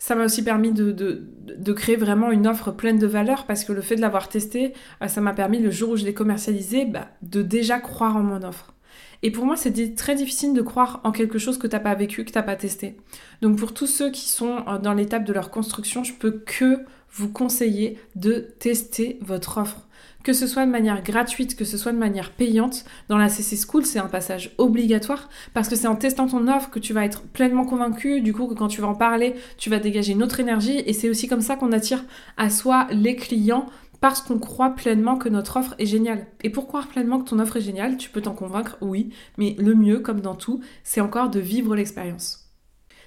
Ça 0.04 0.14
m'a 0.14 0.26
aussi 0.26 0.44
permis 0.44 0.70
de, 0.72 1.72
créer 1.72 1.96
vraiment 1.96 2.30
une 2.30 2.46
offre 2.46 2.72
pleine 2.72 2.98
de 2.98 3.06
valeur 3.06 3.46
parce 3.46 3.64
que 3.64 3.72
le 3.72 3.80
fait 3.80 3.96
de 3.96 4.02
l'avoir 4.02 4.28
testé, 4.28 4.74
euh, 5.00 5.08
ça 5.08 5.22
m'a 5.22 5.32
permis 5.32 5.60
le 5.60 5.70
jour 5.70 5.90
où 5.90 5.96
je 5.96 6.04
l'ai 6.04 6.12
commercialisé, 6.12 6.84
bah, 6.84 7.08
de 7.34 7.42
déjà 7.42 7.78
croire 7.78 8.16
en 8.16 8.22
mon 8.22 8.42
offre. 8.42 8.72
Et 9.22 9.30
pour 9.30 9.46
moi, 9.46 9.56
c'est 9.56 9.94
très 9.94 10.14
difficile 10.14 10.52
de 10.52 10.62
croire 10.62 11.00
en 11.02 11.10
quelque 11.10 11.38
chose 11.38 11.58
que 11.58 11.66
t'as 11.66 11.80
pas 11.80 11.94
vécu, 11.94 12.24
que 12.24 12.30
t'as 12.30 12.42
pas 12.42 12.56
testé. 12.56 12.96
Donc 13.42 13.56
pour 13.56 13.72
tous 13.72 13.86
ceux 13.86 14.10
qui 14.10 14.28
sont 14.28 14.64
euh, 14.68 14.78
dans 14.78 14.92
l'étape 14.92 15.24
de 15.24 15.32
leur 15.32 15.50
construction, 15.50 16.04
je 16.04 16.12
peux 16.12 16.42
que 16.44 16.80
vous 17.10 17.30
conseiller 17.30 17.98
de 18.16 18.54
tester 18.58 19.18
votre 19.22 19.58
offre 19.58 19.86
que 20.24 20.32
ce 20.32 20.46
soit 20.46 20.66
de 20.66 20.70
manière 20.70 21.02
gratuite, 21.02 21.54
que 21.54 21.64
ce 21.64 21.76
soit 21.76 21.92
de 21.92 21.98
manière 21.98 22.32
payante, 22.32 22.84
dans 23.08 23.18
la 23.18 23.28
CC 23.28 23.56
School, 23.56 23.84
c'est 23.84 23.98
un 23.98 24.08
passage 24.08 24.52
obligatoire 24.58 25.28
parce 25.52 25.68
que 25.68 25.76
c'est 25.76 25.86
en 25.86 25.96
testant 25.96 26.26
ton 26.26 26.48
offre 26.48 26.70
que 26.70 26.78
tu 26.78 26.92
vas 26.94 27.04
être 27.04 27.22
pleinement 27.22 27.66
convaincu, 27.66 28.22
du 28.22 28.32
coup 28.32 28.46
que 28.48 28.54
quand 28.54 28.68
tu 28.68 28.80
vas 28.80 28.88
en 28.88 28.94
parler, 28.94 29.34
tu 29.58 29.70
vas 29.70 29.78
dégager 29.78 30.12
une 30.12 30.22
autre 30.22 30.40
énergie 30.40 30.82
et 30.86 30.92
c'est 30.94 31.10
aussi 31.10 31.28
comme 31.28 31.42
ça 31.42 31.56
qu'on 31.56 31.72
attire 31.72 32.04
à 32.38 32.48
soi 32.48 32.88
les 32.90 33.16
clients 33.16 33.66
parce 34.04 34.20
qu'on 34.20 34.38
croit 34.38 34.74
pleinement 34.74 35.16
que 35.16 35.30
notre 35.30 35.56
offre 35.56 35.74
est 35.78 35.86
géniale. 35.86 36.26
Et 36.42 36.50
pour 36.50 36.66
croire 36.66 36.88
pleinement 36.88 37.20
que 37.20 37.30
ton 37.30 37.38
offre 37.38 37.56
est 37.56 37.62
géniale, 37.62 37.96
tu 37.96 38.10
peux 38.10 38.20
t'en 38.20 38.34
convaincre, 38.34 38.76
oui, 38.82 39.14
mais 39.38 39.56
le 39.58 39.74
mieux, 39.74 40.00
comme 40.00 40.20
dans 40.20 40.34
tout, 40.34 40.60
c'est 40.82 41.00
encore 41.00 41.30
de 41.30 41.40
vivre 41.40 41.74
l'expérience. 41.74 42.52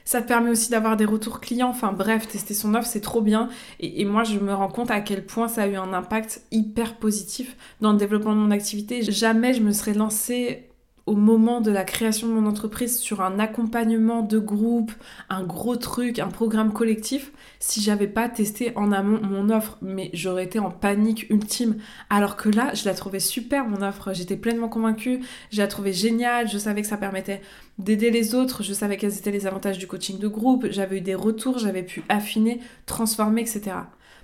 Ça 0.05 0.23
te 0.23 0.27
permet 0.27 0.49
aussi 0.49 0.71
d'avoir 0.71 0.97
des 0.97 1.05
retours 1.05 1.39
clients. 1.39 1.69
Enfin 1.69 1.91
bref, 1.91 2.27
tester 2.27 2.55
son 2.55 2.73
offre, 2.73 2.87
c'est 2.87 3.01
trop 3.01 3.21
bien. 3.21 3.49
Et, 3.79 4.05
moi, 4.05 4.23
je 4.23 4.39
me 4.39 4.51
rends 4.51 4.69
compte 4.69 4.89
à 4.89 5.01
quel 5.01 5.23
point 5.23 5.47
ça 5.47 5.61
a 5.61 5.67
eu 5.67 5.75
un 5.75 5.93
impact 5.93 6.41
hyper 6.49 6.95
positif 6.95 7.55
dans 7.79 7.91
le 7.91 7.99
développement 7.99 8.33
de 8.33 8.39
mon 8.39 8.49
activité. 8.49 9.03
Jamais 9.03 9.53
je 9.53 9.61
me 9.61 9.73
serais 9.73 9.93
lancée 9.93 10.66
au 11.07 11.15
moment 11.15 11.61
de 11.61 11.71
la 11.71 11.83
création 11.83 12.27
de 12.27 12.33
mon 12.33 12.45
entreprise 12.45 12.99
sur 12.99 13.21
un 13.21 13.39
accompagnement 13.39 14.21
de 14.21 14.37
groupe, 14.37 14.91
un 15.29 15.43
gros 15.43 15.77
truc, 15.77 16.19
un 16.19 16.27
programme 16.27 16.73
collectif, 16.73 17.31
si 17.59 17.81
j'avais 17.81 18.07
pas 18.07 18.29
testé 18.29 18.73
en 18.75 18.91
amont 18.91 19.21
mon 19.21 19.49
offre. 19.49 19.77
Mais 19.81 20.09
j'aurais 20.13 20.43
été 20.43 20.59
en 20.59 20.69
panique 20.69 21.29
ultime. 21.29 21.77
Alors 22.09 22.35
que 22.35 22.49
là, 22.49 22.73
je 22.73 22.85
la 22.85 22.93
trouvais 22.93 23.21
super 23.21 23.67
mon 23.67 23.81
offre. 23.81 24.13
J'étais 24.13 24.37
pleinement 24.37 24.69
convaincue, 24.69 25.21
je 25.49 25.57
la 25.59 25.67
trouvais 25.67 25.93
géniale, 25.93 26.49
je 26.49 26.57
savais 26.57 26.81
que 26.81 26.87
ça 26.87 26.97
permettait 26.97 27.41
d'aider 27.79 28.11
les 28.11 28.35
autres, 28.35 28.61
je 28.61 28.73
savais 28.73 28.97
quels 28.97 29.17
étaient 29.17 29.31
les 29.31 29.47
avantages 29.47 29.77
du 29.77 29.87
coaching 29.87 30.19
de 30.19 30.27
groupe, 30.27 30.67
j'avais 30.71 30.97
eu 30.97 31.01
des 31.01 31.15
retours, 31.15 31.57
j'avais 31.59 31.83
pu 31.83 32.03
affiner, 32.09 32.59
transformer, 32.85 33.41
etc. 33.41 33.75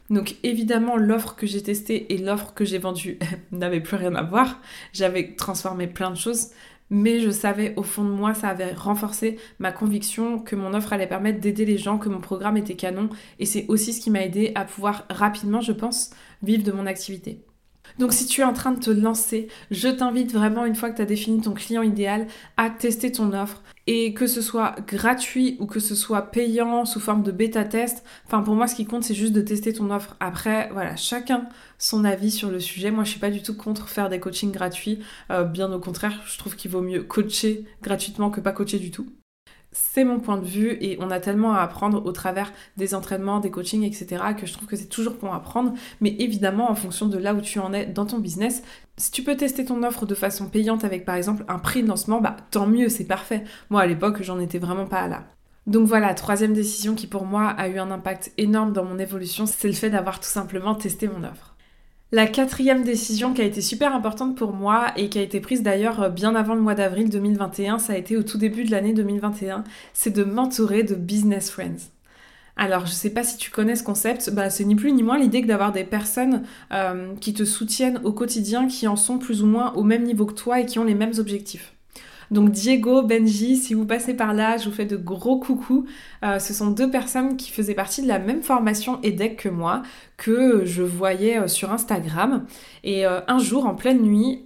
Donc 0.10 0.36
évidemment, 0.44 0.98
l'offre 0.98 1.36
que 1.36 1.48
j'ai 1.48 1.62
testée 1.62 2.14
et 2.14 2.18
l'offre 2.18 2.54
que 2.54 2.66
j'ai 2.66 2.78
vendue 2.78 3.18
n'avaient 3.52 3.80
plus 3.80 3.96
rien 3.96 4.16
à 4.16 4.24
voir. 4.24 4.60
J'avais 4.92 5.36
transformé 5.36 5.88
plein 5.88 6.12
de 6.12 6.18
choses, 6.18 6.50
mais 6.90 7.20
je 7.20 7.30
savais 7.30 7.74
au 7.76 7.84
fond 7.84 8.04
de 8.04 8.10
moi, 8.10 8.34
ça 8.34 8.50
avait 8.50 8.74
renforcé 8.74 9.38
ma 9.60 9.72
conviction 9.72 10.40
que 10.40 10.56
mon 10.56 10.74
offre 10.74 10.94
allait 10.94 11.08
permettre 11.08 11.40
d'aider 11.40 11.66
les 11.66 11.78
gens, 11.78 11.98
que 11.98 12.10
mon 12.10 12.22
programme 12.22 12.58
était 12.58 12.76
canon, 12.76 13.10
et 13.40 13.46
c'est 13.46 13.66
aussi 13.68 13.94
ce 13.94 14.02
qui 14.02 14.12
m'a 14.12 14.24
aidé 14.24 14.52
à 14.56 14.66
pouvoir 14.66 15.06
rapidement, 15.10 15.62
je 15.62 15.72
pense, 15.72 16.12
vivre 16.42 16.64
de 16.64 16.72
mon 16.72 16.86
activité. 16.86 17.44
Donc 18.00 18.14
si 18.14 18.26
tu 18.26 18.42
es 18.42 18.44
en 18.44 18.54
train 18.54 18.72
de 18.72 18.80
te 18.80 18.90
lancer, 18.90 19.48
je 19.72 19.88
t'invite 19.88 20.34
vraiment, 20.34 20.66
une 20.66 20.76
fois 20.76 20.90
que 20.90 20.96
tu 20.96 21.02
as 21.02 21.06
défini 21.06 21.42
ton 21.42 21.54
client 21.54 21.82
idéal, 21.82 22.28
à 22.58 22.70
tester 22.70 23.12
ton 23.12 23.34
offre. 23.34 23.62
Et 23.86 24.14
que 24.14 24.28
ce 24.28 24.42
soit 24.42 24.76
gratuit 24.88 25.58
ou 25.60 25.66
que 25.66 25.82
ce 25.82 25.94
soit 25.94 26.32
payant 26.32 26.86
sous 26.86 27.02
forme 27.02 27.22
de 27.22 27.32
bêta 27.32 27.66
test, 27.66 28.06
enfin 28.26 28.42
pour 28.42 28.56
moi 28.56 28.68
ce 28.68 28.76
qui 28.76 28.86
compte 28.86 29.04
c'est 29.04 29.14
juste 29.14 29.34
de 29.34 29.42
tester 29.42 29.74
ton 29.74 29.92
offre. 29.92 30.16
Après, 30.22 30.70
voilà, 30.72 30.96
chacun 30.96 31.50
son 31.78 32.06
avis 32.06 32.32
sur 32.32 32.50
le 32.50 32.62
sujet. 32.62 32.92
Moi 32.92 33.04
je 33.04 33.10
suis 33.10 33.20
pas 33.20 33.30
du 33.30 33.42
tout 33.42 33.56
contre 33.58 33.90
faire 33.90 34.08
des 34.08 34.22
coachings 34.22 34.54
gratuits. 34.54 35.00
Euh, 35.32 35.44
bien 35.44 35.72
au 35.74 35.80
contraire, 35.80 36.22
je 36.26 36.38
trouve 36.38 36.56
qu'il 36.56 36.72
vaut 36.72 36.82
mieux 36.82 37.04
coacher 37.04 37.66
gratuitement 37.82 38.30
que 38.30 38.40
pas 38.40 38.54
coacher 38.54 38.80
du 38.80 38.90
tout 38.90 39.08
c'est 39.74 40.04
mon 40.04 40.20
point 40.20 40.38
de 40.38 40.46
vue 40.46 40.78
et 40.80 40.98
on 41.02 41.12
a 41.12 41.20
tellement 41.20 41.54
à 41.54 41.60
apprendre 41.60 42.06
au 42.06 42.12
travers 42.12 42.54
des 42.78 42.96
entraînements, 42.96 43.40
des 43.40 43.52
coachings, 43.52 43.84
etc. 43.84 44.24
que 44.40 44.46
je 44.46 44.54
trouve 44.54 44.68
que 44.68 44.76
c'est 44.76 44.88
toujours 44.88 45.16
bon 45.16 45.32
à 45.32 45.38
apprendre. 45.38 45.74
Mais 46.00 46.16
évidemment, 46.20 46.72
en 46.72 46.76
fonction 46.76 47.08
de 47.08 47.18
là 47.18 47.34
où 47.34 47.42
tu 47.42 47.60
en 47.60 47.74
es 47.74 47.86
dans 47.86 48.06
ton 48.06 48.20
business, 48.20 48.64
si 48.98 49.12
tu 49.12 49.24
peux 49.24 49.36
tester 49.36 49.66
ton 49.66 49.84
offre 49.84 50.06
de 50.06 50.16
façon 50.16 50.48
payante 50.48 50.86
avec 50.86 51.04
par 51.04 51.16
exemple 51.16 51.44
un 51.48 51.60
prix 51.60 51.84
de 51.84 51.88
lancement, 51.88 52.22
bah 52.22 52.38
tant 52.52 52.68
mieux, 52.68 52.90
c'est 52.90 53.06
parfait. 53.06 53.44
Moi 53.70 53.82
à 53.82 53.88
l'époque, 53.88 54.22
j'en 54.22 54.40
étais 54.40 54.60
vraiment 54.60 54.86
pas 54.86 55.08
là. 55.08 55.26
Donc 55.66 55.88
voilà, 55.88 56.14
troisième 56.14 56.54
décision 56.54 56.94
qui 56.94 57.08
pour 57.08 57.26
moi 57.26 57.48
a 57.48 57.68
eu 57.70 57.80
un 57.80 57.90
impact 57.90 58.34
énorme 58.38 58.74
dans 58.74 58.84
mon 58.84 59.00
évolution, 59.00 59.46
c'est 59.46 59.68
le 59.68 59.74
fait 59.74 59.90
d'avoir 59.90 60.20
tout 60.20 60.28
simplement 60.28 60.76
testé 60.76 61.08
mon 61.08 61.24
offre. 61.24 61.53
La 62.14 62.28
quatrième 62.28 62.84
décision 62.84 63.34
qui 63.34 63.42
a 63.42 63.44
été 63.44 63.60
super 63.60 63.96
importante 63.96 64.38
pour 64.38 64.54
moi 64.54 64.92
et 64.98 65.10
qui 65.10 65.18
a 65.18 65.24
été 65.24 65.40
prise 65.40 65.64
d'ailleurs 65.64 66.00
euh, 66.00 66.10
bien 66.10 66.36
avant 66.36 66.54
le 66.54 66.62
mois 66.62 66.76
d'avril 66.76 67.10
2021, 67.10 67.80
ça 67.80 67.94
a 67.94 67.98
été 67.98 68.18
au 68.18 68.22
tout 68.22 68.38
début 68.38 68.66
de 68.66 68.70
l'année 68.70 68.94
2021, 68.94 69.64
c'est 69.94 70.12
de 70.12 70.24
m'entourer 70.24 70.84
de 70.84 70.94
business 70.94 71.50
friends. 71.50 71.90
Alors, 72.56 72.86
je 72.86 72.92
sais 72.92 73.10
pas 73.10 73.24
si 73.24 73.38
tu 73.38 73.50
connais 73.50 73.76
ce 73.76 73.84
concept, 73.84 74.30
bah, 74.30 74.52
c'est 74.52 74.64
ni 74.64 74.76
plus 74.76 74.92
ni 74.92 75.02
moins 75.02 75.18
l'idée 75.18 75.42
que 75.42 75.48
d'avoir 75.48 75.72
des 75.72 75.86
personnes 75.86 76.44
euh, 76.72 77.16
qui 77.20 77.34
te 77.34 77.46
soutiennent 77.46 78.00
au 78.04 78.12
quotidien, 78.12 78.68
qui 78.68 78.88
en 78.88 78.96
sont 78.96 79.18
plus 79.18 79.42
ou 79.42 79.48
moins 79.48 79.74
au 79.74 79.82
même 79.82 80.04
niveau 80.04 80.28
que 80.28 80.36
toi 80.36 80.60
et 80.60 80.68
qui 80.68 80.78
ont 80.78 80.84
les 80.84 80.94
mêmes 80.94 81.14
objectifs. 81.18 81.74
Donc 82.32 82.52
Diego, 82.52 83.02
Benji, 83.04 83.56
si 83.56 83.74
vous 83.74 83.86
passez 83.86 84.14
par 84.14 84.34
là, 84.34 84.58
je 84.58 84.70
vous 84.70 84.76
fais 84.76 84.86
de 84.86 84.98
gros 84.98 85.40
coucous. 85.40 85.86
Euh, 86.24 86.40
ce 86.40 86.54
sont 86.54 86.72
deux 86.72 86.90
personnes 86.90 87.38
qui 87.38 87.52
faisaient 87.52 87.74
partie 87.74 88.02
de 88.02 88.08
la 88.08 88.20
même 88.20 88.42
formation 88.42 89.00
EDEC 89.04 89.38
que 89.38 89.50
moi, 89.50 89.84
que 90.18 90.66
je 90.66 90.84
voyais 90.84 91.40
euh, 91.40 91.48
sur 91.48 91.72
Instagram. 91.72 92.46
Et 92.84 93.06
euh, 93.06 93.22
un 93.28 93.40
jour, 93.40 93.66
en 93.66 93.76
pleine 93.76 94.02
nuit 94.02 94.44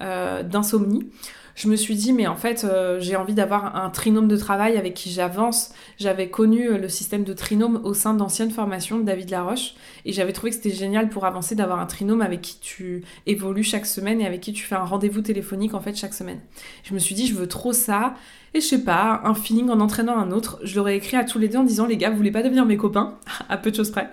d'insomnie, 0.49 1.09
je 1.57 1.67
me 1.67 1.75
suis 1.75 1.95
dit, 1.95 2.13
mais 2.13 2.27
en 2.27 2.35
fait, 2.35 2.63
euh, 2.63 2.99
j'ai 2.99 3.15
envie 3.15 3.33
d'avoir 3.33 3.75
un 3.75 3.89
trinôme 3.89 4.27
de 4.27 4.37
travail 4.37 4.77
avec 4.77 4.93
qui 4.93 5.11
j'avance. 5.11 5.73
J'avais 5.97 6.29
connu 6.29 6.69
euh, 6.69 6.77
le 6.77 6.87
système 6.87 7.23
de 7.23 7.33
trinôme 7.33 7.81
au 7.83 7.95
sein 7.95 8.13
d'anciennes 8.13 8.51
formations 8.51 8.99
de 8.99 9.03
David 9.03 9.31
Laroche 9.31 9.73
et 10.05 10.13
j'avais 10.13 10.33
trouvé 10.33 10.51
que 10.51 10.57
c'était 10.57 10.69
génial 10.69 11.09
pour 11.09 11.25
avancer 11.25 11.55
d'avoir 11.55 11.79
un 11.79 11.87
trinôme 11.87 12.21
avec 12.21 12.41
qui 12.41 12.59
tu 12.59 13.03
évolues 13.25 13.63
chaque 13.63 13.87
semaine 13.87 14.21
et 14.21 14.27
avec 14.27 14.41
qui 14.41 14.53
tu 14.53 14.63
fais 14.63 14.75
un 14.75 14.85
rendez-vous 14.85 15.21
téléphonique 15.21 15.73
en 15.73 15.81
fait 15.81 15.95
chaque 15.95 16.13
semaine. 16.13 16.41
Je 16.83 16.93
me 16.93 16.99
suis 16.99 17.15
dit, 17.15 17.25
je 17.25 17.33
veux 17.33 17.47
trop 17.47 17.73
ça 17.73 18.13
et 18.53 18.61
je 18.61 18.65
sais 18.65 18.83
pas, 18.83 19.21
un 19.23 19.33
feeling 19.33 19.69
en 19.69 19.79
entraînant 19.79 20.17
un 20.17 20.31
autre. 20.31 20.59
Je 20.63 20.77
l'aurais 20.77 20.95
écrit 20.95 21.17
à 21.17 21.23
tous 21.23 21.37
les 21.37 21.49
deux 21.49 21.57
en 21.57 21.63
disant 21.63 21.85
les 21.85 21.97
gars, 21.97 22.09
vous 22.09 22.15
voulez 22.17 22.31
pas 22.31 22.43
devenir 22.43 22.65
mes 22.65 22.77
copains? 22.77 23.15
À 23.49 23.57
peu 23.57 23.71
de 23.71 23.75
choses 23.75 23.91
près. 23.91 24.09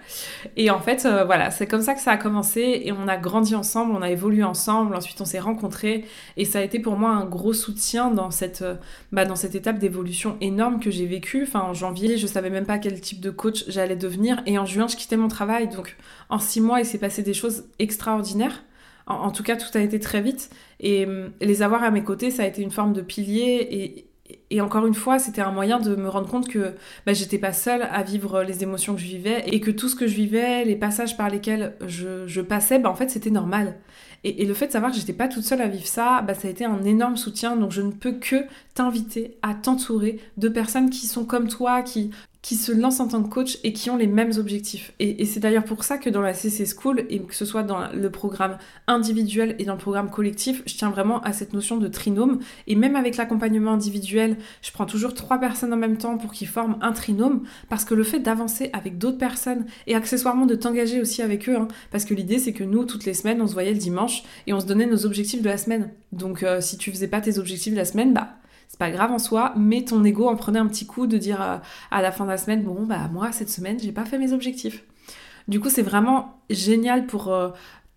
Et 0.57 0.71
en 0.71 0.81
fait, 0.81 1.07
euh, 1.07 1.25
voilà, 1.25 1.51
c'est 1.51 1.67
comme 1.67 1.83
ça 1.83 1.95
que 1.95 2.01
ça 2.01 2.13
a 2.13 2.17
commencé 2.17 2.83
et 2.85 2.93
on 2.93 3.09
a 3.09 3.17
grandi 3.17 3.55
ensemble, 3.55 3.95
on 3.95 4.03
a 4.03 4.11
évolué 4.11 4.45
ensemble, 4.45 4.95
ensuite 4.97 5.21
on 5.21 5.25
s'est 5.25 5.41
rencontrés 5.41 6.05
et 6.37 6.45
ça 6.45 6.59
a 6.59 6.63
été 6.63 6.79
pour 6.79 6.97
moi 6.97 7.11
un 7.11 7.25
gros 7.35 7.53
soutien 7.53 8.11
dans 8.11 8.31
cette, 8.31 8.63
euh, 8.63 8.77
bah, 9.13 9.25
dans 9.25 9.37
cette 9.37 9.55
étape 9.55 9.79
d'évolution 9.79 10.37
énorme 10.41 10.81
que 10.81 10.91
j'ai 10.91 11.07
vécue. 11.07 11.43
Enfin, 11.43 11.61
en 11.61 11.75
janvier, 11.75 12.17
je 12.17 12.27
savais 12.27 12.51
même 12.51 12.67
pas 12.67 12.79
quel 12.79 13.01
type 13.01 13.21
de 13.21 13.31
coach 13.31 13.65
j'allais 13.69 13.97
devenir 13.97 14.43
et 14.47 14.59
en 14.59 14.65
juin, 14.65 14.89
je 14.89 14.97
quittais 14.97 15.17
mon 15.17 15.29
travail. 15.29 15.69
Donc 15.69 15.97
en 16.31 16.39
six 16.39 16.61
mois, 16.61 16.81
il 16.81 16.87
s'est 16.87 16.99
passé 16.99 17.23
des 17.23 17.35
choses 17.35 17.65
extraordinaires. 17.79 18.63
En, 19.07 19.31
tout 19.31 19.43
cas, 19.43 19.57
tout 19.57 19.77
a 19.77 19.81
été 19.81 20.01
très 20.01 20.23
vite. 20.23 20.49
Et 20.81 21.05
hum, 21.05 21.31
les 21.41 21.63
avoir 21.63 21.83
à 21.83 21.91
mes 21.91 22.03
côtés, 22.03 22.31
ça 22.31 22.45
a 22.45 22.47
été 22.47 22.63
une 22.63 22.71
forme 22.71 22.95
de 22.95 23.03
pilier. 23.03 23.69
Et, 23.71 24.07
et 24.51 24.61
encore 24.63 24.87
une 24.87 24.95
fois, 24.95 25.19
c'était 25.19 25.43
un 25.43 25.51
moyen 25.51 25.79
de 25.81 25.97
me 25.97 26.09
rendre 26.09 26.29
compte 26.29 26.49
que 26.49 26.75
bah, 27.05 27.13
j'étais 27.13 27.39
pas 27.39 27.53
seule 27.53 27.83
à 27.83 28.03
vivre 28.03 28.43
les 28.43 28.63
émotions 28.63 28.95
que 28.95 29.01
je 29.01 29.07
vivais 29.07 29.45
et 29.47 29.61
que 29.61 29.71
tout 29.71 29.89
ce 29.89 29.97
que 29.97 30.07
je 30.07 30.15
vivais, 30.15 30.65
les 30.65 30.77
passages 30.77 31.17
par 31.17 31.29
lesquels 31.29 31.75
je, 31.87 32.41
passais, 32.41 32.79
bah, 32.79 32.91
en 32.91 32.95
fait, 32.95 33.11
c'était 33.11 33.31
normal. 33.31 33.77
Et, 34.23 34.47
le 34.47 34.55
fait 34.55 34.69
de 34.69 34.73
savoir 34.73 34.91
que 34.91 34.97
j'étais 34.97 35.13
pas 35.13 35.29
toute 35.29 35.45
seule 35.45 35.61
à 35.61 35.69
vivre 35.69 35.87
ça, 35.87 36.23
bah, 36.23 36.33
ça 36.33 36.49
a 36.49 36.51
été 36.51 36.65
un 36.65 36.83
énorme 36.85 37.19
soutien. 37.19 37.57
Donc, 37.57 37.73
je 37.73 37.83
ne 37.83 37.93
peux 37.93 38.13
que 38.13 38.37
t'inviter 38.73 39.37
à 39.43 39.55
t'entourer 39.55 40.19
de 40.39 40.49
personnes 40.49 40.89
qui 40.89 41.07
sont 41.07 41.27
comme 41.27 41.49
toi, 41.49 41.83
qui 41.83 42.11
qui 42.45 42.57
se 42.57 42.73
lancent 42.73 43.01
en 43.01 43.09
tant 43.09 43.23
que 43.23 43.31
coach 43.31 43.57
et 43.65 43.73
qui 43.73 43.89
ont 43.89 43.97
les 43.97 44.07
mêmes 44.07 44.33
objectifs. 44.37 44.93
Et, 45.01 45.25
c'est 45.25 45.41
d'ailleurs 45.41 45.65
pour 45.65 45.83
ça 45.83 45.97
que 45.97 46.11
dans 46.11 46.21
la 46.21 46.35
CC 46.35 46.67
School, 46.67 47.07
et 47.09 47.23
que 47.23 47.35
ce 47.35 47.47
soit 47.47 47.63
dans 47.63 47.91
le 47.91 48.11
programme 48.11 48.59
individuel 48.87 49.57
et 49.59 49.65
dans 49.65 49.73
le 49.73 49.79
programme 49.79 50.11
collectif, 50.11 50.63
je 50.67 50.75
tiens 50.75 50.91
vraiment 50.91 51.23
à 51.23 51.33
cette 51.33 51.55
notion 51.55 51.79
de 51.79 51.89
trinôme. 51.89 52.41
Et 52.67 52.77
même 52.77 52.97
avec 52.97 53.17
l'accompagnement 53.17 53.73
individuel, 53.73 54.37
je 54.61 54.71
prends 54.73 54.85
toujours 54.85 55.15
trois 55.15 55.39
personnes 55.39 55.73
en 55.73 55.79
même 55.79 55.97
temps 55.97 56.19
pour 56.19 56.33
qu'ils 56.33 56.47
forment 56.47 56.77
un 56.83 56.93
trinôme, 56.93 57.45
parce 57.71 57.87
que 57.87 57.95
le 57.95 58.05
fait 58.05 58.21
d'avancer 58.21 58.69
avec 58.75 58.99
d'autres 58.99 59.17
personnes 59.17 59.65
et 59.87 59.95
accessoirement 59.95 60.45
de 60.45 60.55
t'engager 60.55 61.01
aussi 61.01 61.23
avec 61.23 61.49
eux, 61.49 61.57
hein, 61.57 61.69
parce 61.91 62.05
que 62.05 62.13
l'idée 62.13 62.39
c'est 62.39 62.53
que 62.53 62.63
nous, 62.63 62.85
toutes 62.85 63.07
les 63.07 63.15
semaines, 63.15 63.41
on 63.41 63.47
se 63.47 63.55
voyait 63.55 63.73
le 63.73 63.79
dimanche 63.79 64.23
et 64.47 64.53
on 64.53 64.61
se 64.61 64.67
donnait 64.67 64.85
nos 64.85 65.07
objectifs 65.07 65.41
de 65.41 65.49
la 65.49 65.57
semaine. 65.57 65.93
Donc 66.13 66.43
euh, 66.43 66.61
si 66.61 66.77
tu 66.77 66.93
faisais 66.93 67.09
pas 67.09 67.23
tes 67.23 67.39
objectifs 67.39 67.73
de 67.73 67.79
la 67.79 67.87
semaine, 67.87 68.13
bah 68.13 68.37
c'est 68.75 68.79
pas 68.81 68.91
grave 68.91 69.13
en 69.13 69.21
soi, 69.21 69.55
mais 69.57 69.85
ton 69.85 70.03
ego 70.03 70.27
en 70.27 70.35
prenait 70.35 70.59
un 70.59 70.67
petit 70.67 70.85
coup 70.85 71.07
de 71.07 71.17
dire 71.17 71.41
euh, 71.41 71.59
à 71.93 72.03
la 72.03 72.11
fin 72.11 72.25
de 72.25 72.31
la 72.31 72.39
semaine, 72.39 72.65
bon 72.65 72.87
bah 72.87 73.09
moi 73.13 73.31
cette 73.31 73.49
semaine 73.49 73.79
j'ai 73.79 73.93
pas 73.93 74.05
fait 74.05 74.19
mes 74.19 74.33
objectifs. 74.33 74.83
Du 75.47 75.61
coup 75.61 75.71
c'est 75.71 75.81
vraiment 75.81 76.41
génial 76.51 77.07
pour 77.07 77.33
euh, 77.33 77.51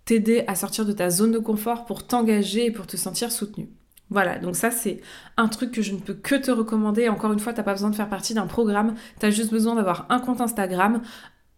t'aider 0.05 0.43
à 0.45 0.53
sortir 0.53 0.85
de 0.85 0.91
ta 0.91 1.09
zone 1.09 1.31
de 1.31 1.39
confort, 1.39 1.85
pour 1.85 2.05
t'engager 2.05 2.67
et 2.67 2.71
pour 2.71 2.85
te 2.85 2.95
sentir 2.95 3.31
soutenu. 3.31 3.69
Voilà, 4.11 4.37
donc 4.37 4.55
ça 4.55 4.69
c'est 4.69 5.01
un 5.35 5.47
truc 5.47 5.71
que 5.71 5.81
je 5.81 5.93
ne 5.93 5.97
peux 5.97 6.13
que 6.13 6.35
te 6.35 6.51
recommander. 6.51 7.09
Encore 7.09 7.33
une 7.33 7.39
fois, 7.39 7.53
t'as 7.53 7.63
pas 7.63 7.73
besoin 7.73 7.89
de 7.89 7.95
faire 7.95 8.07
partie 8.07 8.35
d'un 8.35 8.45
programme, 8.45 8.93
t'as 9.17 9.31
juste 9.31 9.49
besoin 9.49 9.73
d'avoir 9.73 10.05
un 10.09 10.19
compte 10.19 10.41
Instagram, 10.41 11.01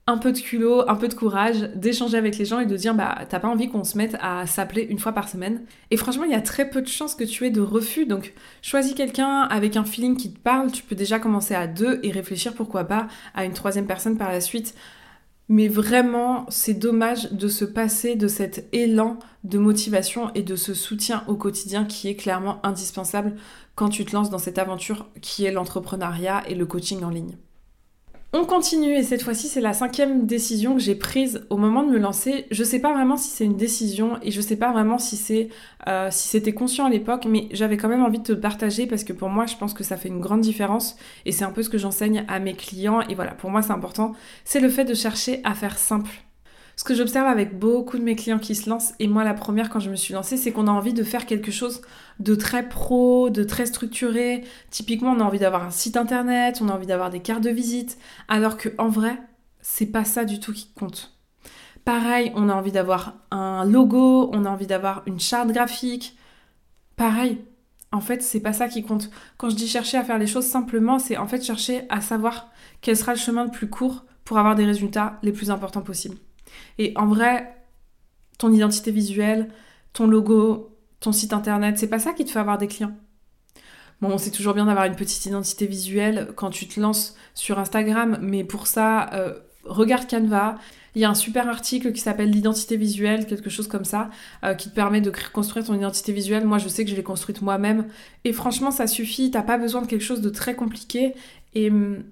un 0.09 0.17
peu 0.17 0.31
de 0.31 0.39
culot, 0.39 0.89
un 0.89 0.95
peu 0.95 1.07
de 1.07 1.13
courage, 1.13 1.69
d'échanger 1.75 2.17
avec 2.17 2.37
les 2.37 2.45
gens 2.45 2.59
et 2.59 2.65
de 2.65 2.75
dire 2.75 2.95
bah 2.95 3.19
t'as 3.29 3.39
pas 3.39 3.47
envie 3.47 3.69
qu'on 3.69 3.83
se 3.83 3.97
mette 3.97 4.17
à 4.21 4.47
s'appeler 4.47 4.81
une 4.89 4.99
fois 4.99 5.11
par 5.11 5.29
semaine. 5.29 5.61
Et 5.91 5.97
franchement, 5.97 6.23
il 6.23 6.31
y 6.31 6.35
a 6.35 6.41
très 6.41 6.69
peu 6.69 6.81
de 6.81 6.87
chances 6.87 7.15
que 7.15 7.23
tu 7.23 7.45
aies 7.45 7.51
de 7.51 7.61
refus, 7.61 8.05
donc 8.05 8.33
choisis 8.61 8.93
quelqu'un 8.93 9.41
avec 9.43 9.77
un 9.77 9.83
feeling 9.83 10.17
qui 10.17 10.33
te 10.33 10.39
parle, 10.39 10.71
tu 10.71 10.83
peux 10.83 10.95
déjà 10.95 11.19
commencer 11.19 11.53
à 11.53 11.67
deux 11.67 11.99
et 12.03 12.11
réfléchir 12.11 12.53
pourquoi 12.53 12.85
pas 12.85 13.07
à 13.35 13.45
une 13.45 13.53
troisième 13.53 13.85
personne 13.85 14.17
par 14.17 14.31
la 14.31 14.41
suite. 14.41 14.73
Mais 15.51 15.67
vraiment, 15.67 16.45
c'est 16.49 16.75
dommage 16.75 17.31
de 17.31 17.47
se 17.47 17.65
passer 17.65 18.15
de 18.15 18.27
cet 18.27 18.67
élan 18.71 19.17
de 19.43 19.57
motivation 19.57 20.31
et 20.35 20.43
de 20.43 20.55
ce 20.55 20.75
soutien 20.75 21.23
au 21.27 21.35
quotidien 21.35 21.85
qui 21.85 22.07
est 22.07 22.15
clairement 22.15 22.59
indispensable 22.63 23.35
quand 23.73 23.89
tu 23.89 24.05
te 24.05 24.15
lances 24.15 24.29
dans 24.29 24.37
cette 24.37 24.59
aventure 24.59 25.07
qui 25.21 25.45
est 25.45 25.51
l'entrepreneuriat 25.51 26.43
et 26.47 26.55
le 26.55 26.67
coaching 26.67 27.03
en 27.03 27.09
ligne. 27.09 27.37
On 28.31 28.45
continue 28.45 28.93
et 28.93 29.01
cette 29.01 29.23
fois-ci 29.23 29.47
c'est 29.47 29.59
la 29.59 29.73
cinquième 29.73 30.27
décision 30.27 30.75
que 30.75 30.79
j'ai 30.79 30.93
prise 30.93 31.47
au 31.49 31.57
moment 31.57 31.81
de 31.81 31.89
me 31.89 31.97
lancer. 31.97 32.45
Je 32.51 32.63
sais 32.63 32.79
pas 32.79 32.93
vraiment 32.93 33.17
si 33.17 33.29
c'est 33.29 33.43
une 33.43 33.57
décision 33.57 34.19
et 34.21 34.29
je 34.29 34.39
sais 34.39 34.55
pas 34.55 34.71
vraiment 34.71 34.99
si 34.99 35.17
c'est 35.17 35.49
euh, 35.87 36.09
si 36.11 36.27
c'était 36.27 36.53
conscient 36.53 36.85
à 36.85 36.91
l'époque, 36.91 37.25
mais 37.27 37.47
j'avais 37.53 37.75
quand 37.75 37.87
même 37.87 38.03
envie 38.03 38.19
de 38.19 38.23
te 38.23 38.33
partager 38.33 38.85
parce 38.85 39.03
que 39.03 39.13
pour 39.13 39.29
moi 39.29 39.47
je 39.47 39.55
pense 39.55 39.73
que 39.73 39.83
ça 39.83 39.97
fait 39.97 40.09
une 40.09 40.19
grande 40.19 40.41
différence 40.41 40.95
et 41.25 41.31
c'est 41.31 41.43
un 41.43 41.51
peu 41.51 41.63
ce 41.63 41.71
que 41.71 41.79
j'enseigne 41.79 42.23
à 42.27 42.39
mes 42.39 42.53
clients 42.53 43.01
et 43.01 43.15
voilà 43.15 43.31
pour 43.31 43.49
moi 43.49 43.63
c'est 43.63 43.71
important. 43.71 44.13
C'est 44.45 44.59
le 44.59 44.69
fait 44.69 44.85
de 44.85 44.93
chercher 44.93 45.41
à 45.43 45.55
faire 45.55 45.79
simple 45.79 46.11
ce 46.79 46.85
que 46.85 46.95
j'observe 46.95 47.27
avec 47.27 47.59
beaucoup 47.59 47.97
de 47.97 48.03
mes 48.03 48.15
clients 48.15 48.39
qui 48.39 48.55
se 48.55 48.69
lancent, 48.69 48.93
et 48.99 49.09
moi 49.09 49.25
la 49.25 49.33
première 49.33 49.69
quand 49.69 49.81
je 49.81 49.89
me 49.89 49.97
suis 49.97 50.13
lancée, 50.13 50.37
c'est 50.37 50.53
qu'on 50.53 50.65
a 50.65 50.71
envie 50.71 50.93
de 50.93 51.03
faire 51.03 51.25
quelque 51.25 51.51
chose 51.51 51.81
de 52.21 52.35
très 52.35 52.69
pro, 52.69 53.29
de 53.29 53.43
très 53.43 53.65
structuré. 53.65 54.45
Typiquement, 54.69 55.11
on 55.11 55.19
a 55.19 55.25
envie 55.25 55.39
d'avoir 55.39 55.65
un 55.65 55.71
site 55.71 55.97
internet, 55.97 56.59
on 56.61 56.69
a 56.69 56.71
envie 56.71 56.87
d'avoir 56.87 57.09
des 57.09 57.19
cartes 57.19 57.43
de 57.43 57.49
visite, 57.49 57.97
alors 58.29 58.55
que 58.55 58.69
en 58.77 58.87
vrai, 58.87 59.21
c'est 59.59 59.87
pas 59.87 60.05
ça 60.05 60.23
du 60.23 60.39
tout 60.39 60.53
qui 60.53 60.71
compte. 60.73 61.19
Pareil, 61.83 62.31
on 62.35 62.47
a 62.47 62.53
envie 62.53 62.71
d'avoir 62.71 63.15
un 63.29 63.65
logo, 63.65 64.29
on 64.31 64.45
a 64.45 64.49
envie 64.49 64.65
d'avoir 64.65 65.03
une 65.05 65.19
charte 65.19 65.49
graphique. 65.49 66.17
Pareil, 66.95 67.41
en 67.91 67.99
fait, 67.99 68.23
c'est 68.23 68.39
pas 68.39 68.53
ça 68.53 68.69
qui 68.69 68.83
compte. 68.83 69.09
Quand 69.35 69.49
je 69.49 69.55
dis 69.57 69.67
chercher 69.67 69.97
à 69.97 70.05
faire 70.05 70.17
les 70.17 70.27
choses 70.27 70.45
simplement, 70.45 70.97
c'est 70.97 71.17
en 71.17 71.27
fait 71.27 71.43
chercher 71.43 71.81
à 71.89 71.99
savoir 71.99 72.47
quel 72.79 72.95
sera 72.95 73.11
le 73.11 73.19
chemin 73.19 73.43
le 73.43 73.51
plus 73.51 73.69
court 73.69 74.05
pour 74.23 74.37
avoir 74.37 74.55
des 74.55 74.63
résultats 74.63 75.19
les 75.23 75.33
plus 75.33 75.51
importants 75.51 75.81
possibles. 75.81 76.15
Et 76.77 76.93
en 76.95 77.07
vrai, 77.07 77.55
ton 78.37 78.51
identité 78.51 78.91
visuelle, 78.91 79.49
ton 79.93 80.07
logo, 80.07 80.77
ton 80.99 81.11
site 81.11 81.33
internet, 81.33 81.77
c'est 81.77 81.87
pas 81.87 81.99
ça 81.99 82.13
qui 82.13 82.25
te 82.25 82.31
fait 82.31 82.39
avoir 82.39 82.57
des 82.57 82.67
clients. 82.67 82.95
Bon, 84.01 84.17
c'est 84.17 84.31
toujours 84.31 84.53
bien 84.53 84.65
d'avoir 84.65 84.85
une 84.85 84.95
petite 84.95 85.25
identité 85.25 85.67
visuelle 85.67 86.29
quand 86.35 86.49
tu 86.49 86.67
te 86.67 86.79
lances 86.79 87.15
sur 87.33 87.59
Instagram, 87.59 88.17
mais 88.21 88.45
pour 88.45 88.67
ça, 88.67 89.09
euh, 89.13 89.33
regarde 89.65 90.09
Canva. 90.09 90.55
Il 90.95 91.01
y 91.01 91.05
a 91.05 91.09
un 91.09 91.15
super 91.15 91.47
article 91.47 91.91
qui 91.91 92.01
s'appelle 92.01 92.31
l'identité 92.31 92.77
visuelle, 92.77 93.27
quelque 93.27 93.49
chose 93.49 93.67
comme 93.67 93.85
ça, 93.85 94.09
euh, 94.43 94.55
qui 94.55 94.69
te 94.69 94.75
permet 94.75 95.01
de 95.01 95.11
construire 95.31 95.65
ton 95.65 95.75
identité 95.75 96.13
visuelle. 96.13 96.45
Moi, 96.45 96.57
je 96.57 96.67
sais 96.67 96.83
que 96.83 96.89
je 96.89 96.95
l'ai 96.95 97.03
construite 97.03 97.41
moi-même. 97.41 97.87
Et 98.23 98.33
franchement, 98.33 98.71
ça 98.71 98.87
suffit. 98.87 99.29
T'as 99.31 99.43
pas 99.43 99.57
besoin 99.57 99.81
de 99.81 99.87
quelque 99.87 100.03
chose 100.03 100.21
de 100.21 100.29
très 100.29 100.55
compliqué. 100.55 101.13
Et 101.53 101.69
hum, 101.69 102.03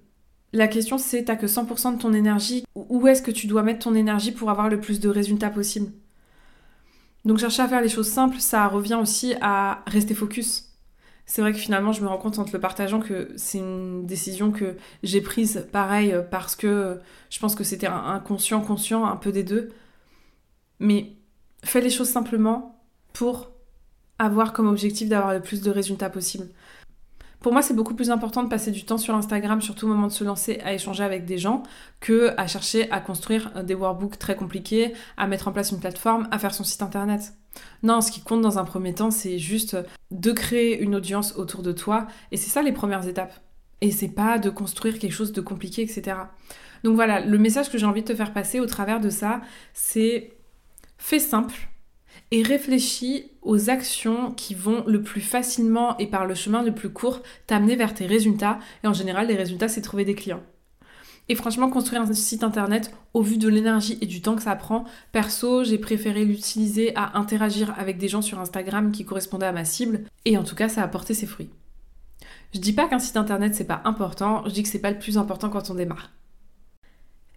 la 0.57 0.67
question, 0.67 0.97
c'est 0.97 1.25
t'as 1.25 1.35
que 1.35 1.47
100% 1.47 1.95
de 1.95 2.01
ton 2.01 2.13
énergie. 2.13 2.63
Où 2.75 3.07
est-ce 3.07 3.21
que 3.21 3.31
tu 3.31 3.47
dois 3.47 3.63
mettre 3.63 3.79
ton 3.79 3.95
énergie 3.95 4.31
pour 4.31 4.49
avoir 4.49 4.69
le 4.69 4.79
plus 4.79 4.99
de 4.99 5.09
résultats 5.09 5.49
possible? 5.49 5.91
Donc, 7.25 7.39
chercher 7.39 7.61
à 7.61 7.67
faire 7.67 7.81
les 7.81 7.89
choses 7.89 8.07
simples, 8.07 8.39
ça 8.39 8.67
revient 8.67 8.97
aussi 9.01 9.35
à 9.41 9.83
rester 9.87 10.13
focus 10.13 10.67
c'est 11.29 11.41
vrai 11.41 11.51
que 11.51 11.59
finalement, 11.59 11.91
je 11.91 12.01
me 12.01 12.07
rends 12.07 12.17
compte 12.17 12.39
en 12.39 12.45
te 12.45 12.53
le 12.53 12.59
partageant 12.59 13.01
que 13.01 13.29
c'est 13.35 13.57
une 13.57 14.05
décision 14.05 14.51
que 14.51 14.77
j'ai 15.03 15.19
prise 15.19 15.67
pareil 15.73 16.15
parce 16.31 16.55
que 16.55 17.01
je 17.29 17.39
pense 17.39 17.53
que 17.53 17.65
c'était 17.65 17.85
inconscient, 17.85 18.61
conscient, 18.61 19.05
un 19.05 19.17
peu 19.17 19.33
des 19.33 19.43
deux. 19.43 19.69
Mais 20.79 21.17
fais 21.65 21.81
les 21.81 21.89
choses 21.89 22.07
simplement 22.07 22.81
pour 23.11 23.51
avoir 24.19 24.53
comme 24.53 24.69
objectif 24.69 25.09
d'avoir 25.09 25.33
le 25.33 25.41
plus 25.41 25.61
de 25.61 25.69
résultats 25.69 26.09
possible. 26.09 26.47
Pour 27.39 27.53
moi, 27.53 27.61
c'est 27.61 27.75
beaucoup 27.75 27.93
plus 27.93 28.09
important 28.09 28.43
de 28.43 28.49
passer 28.49 28.71
du 28.71 28.83
temps 28.83 28.97
sur 28.97 29.13
Instagram, 29.13 29.61
surtout 29.61 29.85
au 29.85 29.89
moment 29.89 30.07
de 30.07 30.11
se 30.11 30.23
lancer 30.23 30.59
à 30.63 30.73
échanger 30.73 31.03
avec 31.03 31.25
des 31.25 31.37
gens, 31.37 31.63
que 31.99 32.33
à 32.37 32.47
chercher 32.47 32.89
à 32.91 32.99
construire 32.99 33.63
des 33.63 33.75
workbooks 33.75 34.17
très 34.17 34.35
compliqués, 34.35 34.93
à 35.17 35.27
mettre 35.27 35.47
en 35.47 35.51
place 35.51 35.71
une 35.71 35.79
plateforme, 35.79 36.27
à 36.31 36.39
faire 36.39 36.53
son 36.53 36.63
site 36.63 36.81
internet. 36.81 37.33
Non, 37.83 38.01
ce 38.01 38.11
qui 38.11 38.21
compte 38.21 38.41
dans 38.41 38.57
un 38.57 38.65
premier 38.65 38.93
temps, 38.93 39.11
c'est 39.11 39.37
juste 39.37 39.77
de 40.11 40.31
créer 40.31 40.79
une 40.79 40.95
audience 40.95 41.35
autour 41.37 41.61
de 41.61 41.71
toi, 41.71 42.07
et 42.31 42.37
c'est 42.37 42.49
ça 42.49 42.63
les 42.63 42.71
premières 42.71 43.07
étapes. 43.07 43.33
Et 43.81 43.91
c'est 43.91 44.09
pas 44.09 44.39
de 44.39 44.49
construire 44.49 44.97
quelque 44.97 45.13
chose 45.13 45.31
de 45.31 45.41
compliqué, 45.41 45.83
etc. 45.83 46.17
Donc 46.83 46.95
voilà, 46.95 47.19
le 47.19 47.37
message 47.37 47.69
que 47.69 47.77
j'ai 47.77 47.85
envie 47.85 48.01
de 48.01 48.07
te 48.07 48.15
faire 48.15 48.33
passer 48.33 48.59
au 48.59 48.65
travers 48.65 48.99
de 48.99 49.09
ça, 49.09 49.41
c'est 49.73 50.33
fais 50.97 51.19
simple, 51.19 51.69
et 52.31 52.43
réfléchis 52.43 53.31
aux 53.41 53.69
actions 53.69 54.31
qui 54.31 54.53
vont 54.53 54.83
le 54.85 55.01
plus 55.01 55.21
facilement 55.21 55.97
et 55.97 56.07
par 56.07 56.25
le 56.25 56.35
chemin 56.35 56.61
le 56.63 56.73
plus 56.73 56.89
court 56.89 57.21
t'amener 57.47 57.75
vers 57.75 57.93
tes 57.93 58.05
résultats. 58.05 58.59
Et 58.83 58.87
en 58.87 58.93
général, 58.93 59.27
les 59.27 59.35
résultats, 59.35 59.69
c'est 59.69 59.81
trouver 59.81 60.05
des 60.05 60.15
clients. 60.15 60.43
Et 61.29 61.35
franchement, 61.35 61.69
construire 61.69 62.01
un 62.01 62.13
site 62.13 62.43
internet, 62.43 62.93
au 63.13 63.21
vu 63.21 63.37
de 63.37 63.49
l'énergie 63.49 63.97
et 63.99 64.05
du 64.05 64.21
temps 64.21 64.35
que 64.35 64.41
ça 64.41 64.55
prend, 64.55 64.85
perso, 65.11 65.63
j'ai 65.63 65.77
préféré 65.77 66.23
l'utiliser 66.23 66.95
à 66.95 67.17
interagir 67.17 67.73
avec 67.77 67.97
des 67.97 68.07
gens 68.07 68.21
sur 68.21 68.39
Instagram 68.39 68.91
qui 68.91 69.03
correspondaient 69.03 69.45
à 69.45 69.51
ma 69.51 69.65
cible. 69.65 70.03
Et 70.23 70.37
en 70.37 70.43
tout 70.43 70.55
cas, 70.55 70.69
ça 70.69 70.83
a 70.83 70.87
porté 70.87 71.13
ses 71.13 71.25
fruits. 71.25 71.49
Je 72.53 72.59
dis 72.59 72.73
pas 72.73 72.87
qu'un 72.87 72.99
site 72.99 73.17
internet 73.17 73.55
c'est 73.55 73.67
pas 73.67 73.81
important, 73.83 74.43
je 74.45 74.51
dis 74.51 74.63
que 74.63 74.69
c'est 74.69 74.79
pas 74.79 74.91
le 74.91 74.99
plus 74.99 75.17
important 75.17 75.49
quand 75.49 75.69
on 75.69 75.75
démarre. 75.75 76.11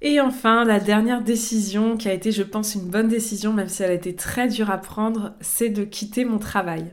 Et 0.03 0.21
enfin, 0.21 0.65
la 0.65 0.81
dernière 0.81 1.23
décision 1.23 1.97
qui 1.97 2.09
a 2.09 2.15
été, 2.15 2.33
je 2.33 2.43
pense, 2.43 2.75
une 2.75 2.89
bonne 2.89 3.09
décision, 3.09 3.53
même 3.53 3.69
si 3.69 3.83
elle 3.83 3.91
a 3.91 3.95
été 3.95 4.15
très 4.15 4.49
dure 4.49 4.71
à 4.71 4.79
prendre, 4.79 5.35
c'est 5.41 5.69
de 5.69 5.85
quitter 5.85 6.25
mon 6.25 6.39
travail. 6.39 6.93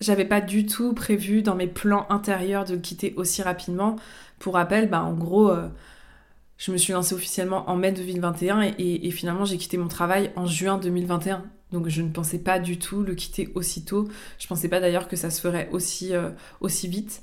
J'avais 0.00 0.24
pas 0.24 0.40
du 0.40 0.66
tout 0.66 0.94
prévu 0.94 1.42
dans 1.42 1.54
mes 1.54 1.68
plans 1.68 2.06
intérieurs 2.10 2.64
de 2.64 2.74
le 2.74 2.80
quitter 2.80 3.14
aussi 3.16 3.42
rapidement. 3.42 3.96
Pour 4.38 4.54
rappel, 4.54 4.88
bah, 4.88 5.02
en 5.02 5.12
gros, 5.12 5.50
euh, 5.50 5.68
je 6.60 6.72
me 6.72 6.76
suis 6.76 6.92
lancée 6.92 7.14
officiellement 7.14 7.68
en 7.70 7.76
mai 7.76 7.92
2021 7.92 8.62
et, 8.78 9.10
finalement 9.10 9.44
j'ai 9.44 9.56
quitté 9.56 9.78
mon 9.78 9.88
travail 9.88 10.32
en 10.36 10.46
juin 10.46 10.78
2021. 10.78 11.44
Donc 11.72 11.88
je 11.88 12.02
ne 12.02 12.10
pensais 12.10 12.38
pas 12.38 12.58
du 12.58 12.78
tout 12.78 13.02
le 13.02 13.14
quitter 13.14 13.50
aussitôt. 13.54 14.08
Je 14.38 14.46
pensais 14.46 14.68
pas 14.68 14.80
d'ailleurs 14.80 15.06
que 15.08 15.16
ça 15.16 15.30
se 15.30 15.40
ferait 15.40 15.68
aussi, 15.72 16.14
euh, 16.14 16.30
aussi 16.60 16.88
vite. 16.88 17.22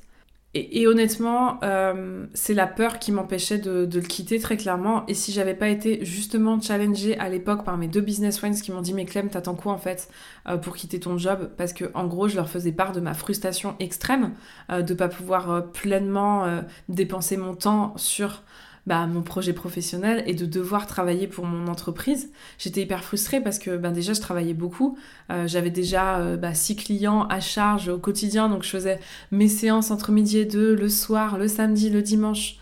Et, 0.57 0.87
honnêtement, 0.87 1.59
euh, 1.63 2.25
c'est 2.33 2.53
la 2.53 2.67
peur 2.67 2.99
qui 2.99 3.11
m'empêchait 3.11 3.57
de, 3.57 3.87
le 3.91 4.01
quitter 4.01 4.39
très 4.39 4.57
clairement. 4.57 5.05
Et 5.07 5.13
si 5.13 5.31
j'avais 5.31 5.53
pas 5.53 5.69
été 5.69 6.03
justement 6.03 6.59
challengée 6.59 7.17
à 7.19 7.29
l'époque 7.29 7.63
par 7.63 7.77
mes 7.77 7.87
deux 7.87 8.01
business 8.01 8.37
friends 8.37 8.61
qui 8.61 8.71
m'ont 8.71 8.81
dit 8.81 8.93
mais 8.93 9.05
Clem, 9.05 9.29
t'attends 9.29 9.55
quoi 9.55 9.73
en 9.73 9.77
fait 9.77 10.09
euh, 10.47 10.57
pour 10.57 10.75
quitter 10.75 10.99
ton 10.99 11.17
job? 11.17 11.51
Parce 11.57 11.73
que 11.73 11.85
en 11.93 12.07
gros, 12.07 12.27
je 12.27 12.35
leur 12.35 12.49
faisais 12.49 12.71
part 12.71 12.91
de 12.91 12.99
ma 12.99 13.13
frustration 13.13 13.75
extrême 13.79 14.33
euh, 14.71 14.81
de 14.81 14.93
pas 14.93 15.07
pouvoir 15.07 15.71
pleinement 15.71 16.45
dépenser 16.89 17.37
mon 17.37 17.53
temps 17.53 17.93
sur 17.97 18.43
bah, 18.87 19.05
mon 19.05 19.21
projet 19.21 19.51
professionnel 19.51 20.23
et 20.27 20.33
de 20.33 20.45
devoir 20.45 20.87
travailler 20.87 21.27
pour 21.27 21.45
mon 21.45 21.67
entreprise. 21.67 22.31
J'étais 22.57 22.83
hyper 22.83 23.03
frustrée 23.03 23.41
parce 23.41 23.59
que 23.59 23.75
ben, 23.75 23.91
déjà 23.91 24.13
je 24.13 24.21
travaillais 24.21 24.53
beaucoup. 24.53 24.97
Euh, 25.29 25.45
j'avais 25.45 25.69
déjà 25.69 26.19
euh, 26.19 26.37
bah, 26.37 26.53
six 26.53 26.77
clients 26.77 27.27
à 27.27 27.41
charge 27.41 27.89
au 27.89 27.99
quotidien, 27.99 28.47
donc 28.47 28.63
je 28.63 28.69
faisais 28.69 28.99
mes 29.31 29.49
séances 29.49 29.91
entre 29.91 30.13
midi 30.13 30.37
et 30.37 30.45
deux, 30.45 30.73
le 30.73 30.87
soir, 30.87 31.37
le 31.37 31.49
samedi, 31.49 31.89
le 31.89 32.01
dimanche. 32.01 32.55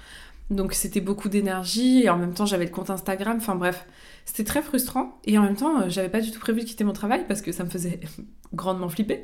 Donc 0.50 0.74
c'était 0.74 1.00
beaucoup 1.00 1.30
d'énergie 1.30 2.04
et 2.04 2.10
en 2.10 2.18
même 2.18 2.34
temps 2.34 2.48
j'avais 2.48 2.66
le 2.66 2.72
compte 2.72 2.90
Instagram. 2.90 3.38
Enfin 3.38 3.56
bref, 3.56 3.86
c'était 4.26 4.44
très 4.44 4.64
frustrant 4.64 5.20
et 5.26 5.38
en 5.38 5.44
même 5.44 5.56
temps, 5.56 5.82
euh, 5.82 5.90
j'avais 5.90 6.10
pas 6.10 6.22
du 6.22 6.32
tout 6.32 6.40
prévu 6.40 6.62
de 6.62 6.66
quitter 6.66 6.84
mon 6.84 6.94
travail 6.94 7.26
parce 7.28 7.44
que 7.44 7.52
ça 7.52 7.64
me 7.64 7.70
faisait 7.70 8.00
grandement 8.54 8.90
flipper. 8.90 9.24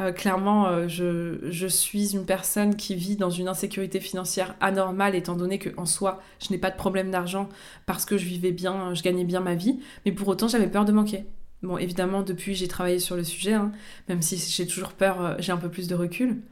Euh, 0.00 0.12
clairement, 0.12 0.66
euh, 0.66 0.88
je, 0.88 1.66
suis 1.68 2.14
une 2.14 2.26
personne 2.26 2.74
qui 2.74 2.96
vit 2.96 3.16
dans 3.16 3.30
une 3.30 3.46
insécurité 3.46 4.00
financière 4.00 4.56
anormale 4.60 5.14
étant 5.14 5.36
donné 5.36 5.58
que 5.58 5.70
en 5.76 5.86
soi, 5.86 6.20
je 6.40 6.50
n'ai 6.50 6.58
pas 6.58 6.70
de 6.70 6.76
problème 6.76 7.10
d'argent 7.10 7.48
parce 7.86 8.04
que 8.04 8.18
je 8.18 8.24
vivais 8.26 8.50
bien, 8.50 8.92
je 8.94 9.02
gagnais 9.02 9.24
bien 9.24 9.40
ma 9.40 9.54
vie, 9.54 9.78
mais 10.04 10.12
pour 10.12 10.26
autant, 10.28 10.48
j'avais 10.48 10.66
peur 10.66 10.84
de 10.84 10.92
manquer. 10.92 11.26
Bon, 11.62 11.78
évidemment, 11.78 12.22
depuis, 12.22 12.54
j'ai 12.54 12.68
travaillé 12.68 12.98
sur 12.98 13.16
le 13.16 13.24
sujet, 13.24 13.54
hein, 13.54 13.72
même 14.08 14.20
si 14.20 14.36
j'ai 14.36 14.66
toujours 14.66 14.92
peur, 14.92 15.36
j'ai 15.38 15.52
un 15.52 15.56
peu 15.56 15.70
plus 15.70 15.86
de 15.88 15.94
recul. 15.94 16.42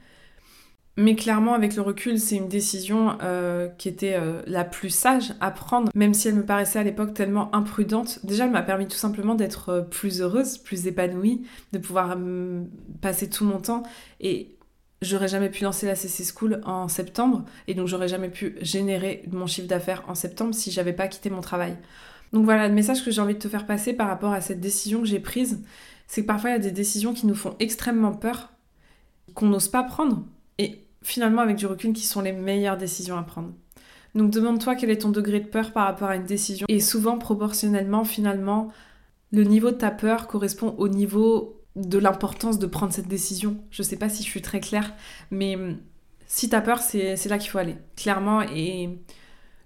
Mais 0.99 1.17
clairement, 1.17 1.55
avec 1.55 1.75
le 1.75 1.81
recul, 1.81 2.21
c'est 2.21 2.37
une 2.37 2.49
décision 2.49 3.17
euh, 3.23 3.69
qui 3.79 3.89
était 3.89 4.15
euh, 4.15 4.43
la 4.47 4.63
plus 4.63 4.91
sage 4.91 5.33
à 5.41 5.51
prendre, 5.51 5.91
même 5.95 6.13
si 6.13 6.29
elle 6.29 6.35
me 6.35 6.45
paraissait 6.45 6.79
à 6.79 6.83
l'époque 6.83 7.15
tellement 7.15 7.55
imprudente. 7.55 8.19
Déjà, 8.25 8.45
elle 8.45 8.51
m'a 8.51 8.63
permis 8.63 8.87
tout 8.87 8.99
simplement 8.99 9.35
d'être 9.35 9.71
euh, 9.71 9.81
plus 9.81 10.21
heureuse, 10.21 10.59
plus 10.59 10.87
épanouie, 10.87 11.47
de 11.73 11.79
pouvoir 11.79 12.19
passer 13.01 13.31
tout 13.31 13.47
mon 13.47 13.59
temps. 13.59 13.85
Et 14.21 14.59
j'aurais 15.01 15.29
jamais 15.29 15.49
pu 15.49 15.65
lancer 15.65 15.87
la 15.87 15.95
CC 15.95 16.25
School 16.25 16.61
en 16.65 16.89
septembre, 16.89 17.47
et 17.69 17.75
donc 17.75 17.89
j'aurais 17.89 18.09
jamais 18.09 18.29
pu 18.29 18.57
générer 18.61 19.25
mon 19.33 19.47
chiffre 19.47 19.69
d'affaires 19.69 20.05
en 20.09 20.15
septembre 20.15 20.55
si 20.55 20.71
j'avais 20.71 20.93
pas 20.93 21.09
quitté 21.09 21.31
mon 21.31 21.41
travail. 21.41 21.79
Donc 22.35 22.45
voilà, 22.45 22.69
le 22.69 22.75
message 22.75 23.03
que 23.03 23.11
j'ai 23.11 23.23
envie 23.23 23.35
de 23.35 23.39
te 23.39 23.49
faire 23.49 23.67
passer 23.67 23.95
par 23.95 24.09
rapport 24.09 24.33
à 24.33 24.43
cette 24.43 24.61
décision 24.61 25.01
que 25.01 25.07
j'ai 25.07 25.21
prise, 25.21 25.63
c'est 26.07 26.21
que 26.21 26.27
parfois 26.27 26.51
il 26.51 26.53
y 26.53 26.57
a 26.57 26.59
des 26.59 26.71
décisions 26.71 27.15
qui 27.15 27.27
nous 27.27 27.35
font 27.35 27.57
extrêmement 27.61 28.13
peur, 28.13 28.53
qu'on 29.35 29.47
n'ose 29.47 29.69
pas 29.69 29.83
prendre 29.83 30.23
finalement, 31.03 31.43
avec 31.43 31.57
du 31.57 31.67
recul, 31.67 31.93
qui 31.93 32.07
sont 32.07 32.21
les 32.21 32.33
meilleures 32.33 32.77
décisions 32.77 33.17
à 33.17 33.23
prendre. 33.23 33.53
Donc 34.15 34.31
demande-toi 34.31 34.75
quel 34.75 34.91
est 34.91 35.03
ton 35.03 35.11
degré 35.11 35.41
de 35.41 35.47
peur 35.47 35.73
par 35.73 35.87
rapport 35.87 36.09
à 36.09 36.17
une 36.17 36.25
décision. 36.25 36.67
Et 36.69 36.81
souvent, 36.81 37.19
proportionnellement, 37.19 38.05
finalement, 38.05 38.71
le 39.33 39.45
niveau 39.45 39.71
de 39.71 39.77
ta 39.77 39.91
peur 39.91 40.27
correspond 40.27 40.75
au 40.79 40.89
niveau 40.89 41.63
de 41.77 41.99
l'importance 41.99 42.59
de 42.59 42.67
prendre 42.67 42.93
cette 42.93 43.09
décision. 43.09 43.57
Je 43.71 43.83
sais 43.83 43.97
pas 43.97 44.09
si 44.09 44.23
je 44.23 44.29
suis 44.29 44.43
très 44.43 44.61
claire, 44.61 44.93
mais 45.31 45.57
hum, 45.57 45.79
si 46.27 46.49
t'as 46.49 46.61
peur, 46.61 46.81
c'est 46.81 47.29
là 47.29 47.39
qu'il 47.39 47.51
faut 47.51 47.59
aller, 47.59 47.77
clairement. 47.97 48.43
Et 48.43 48.91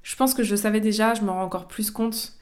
je 0.02 0.16
pense 0.16 0.34
que 0.34 0.42
je 0.42 0.52
le 0.52 0.56
savais 0.56 0.80
déjà, 0.80 1.14
je 1.14 1.22
m'en 1.22 1.34
rends 1.34 1.44
encore 1.44 1.68
plus 1.68 1.90
compte. 1.90 2.34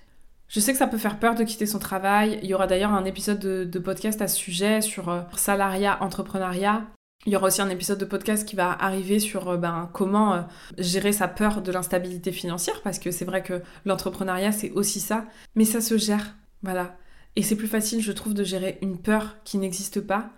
Je 0.48 0.60
sais 0.60 0.72
que 0.72 0.78
ça 0.78 0.86
peut 0.86 0.98
faire 0.98 1.18
peur 1.18 1.34
de 1.34 1.42
quitter 1.44 1.66
son 1.66 1.78
travail. 1.78 2.38
Il 2.42 2.48
y 2.48 2.54
aura 2.54 2.66
d'ailleurs 2.66 2.92
un 2.92 3.06
épisode 3.06 3.38
de, 3.38 3.64
de, 3.64 3.78
podcast 3.78 4.20
à 4.20 4.28
ce 4.28 4.36
sujet 4.36 4.82
sur 4.82 5.08
euh, 5.08 5.22
salariat, 5.36 6.02
entrepreneuriat. 6.02 6.84
Il 7.26 7.32
y 7.32 7.36
aura 7.36 7.46
aussi 7.46 7.62
un 7.62 7.70
épisode 7.70 7.98
de 7.98 8.04
podcast 8.04 8.46
qui 8.46 8.54
va 8.54 8.70
arriver 8.70 9.18
sur 9.18 9.48
euh, 9.48 9.56
ben, 9.56 9.88
comment 9.94 10.34
euh, 10.34 10.42
gérer 10.76 11.12
sa 11.12 11.26
peur 11.26 11.62
de 11.62 11.72
l'instabilité 11.72 12.32
financière, 12.32 12.82
parce 12.82 12.98
que 12.98 13.10
c'est 13.10 13.24
vrai 13.24 13.42
que 13.42 13.62
l'entrepreneuriat, 13.86 14.52
c'est 14.52 14.70
aussi 14.72 15.00
ça, 15.00 15.24
mais 15.54 15.64
ça 15.64 15.80
se 15.80 15.96
gère, 15.96 16.34
voilà. 16.62 16.96
Et 17.36 17.42
c'est 17.42 17.56
plus 17.56 17.66
facile, 17.66 18.02
je 18.02 18.12
trouve, 18.12 18.34
de 18.34 18.44
gérer 18.44 18.78
une 18.82 18.98
peur 18.98 19.36
qui 19.44 19.56
n'existe 19.56 20.00
pas, 20.00 20.30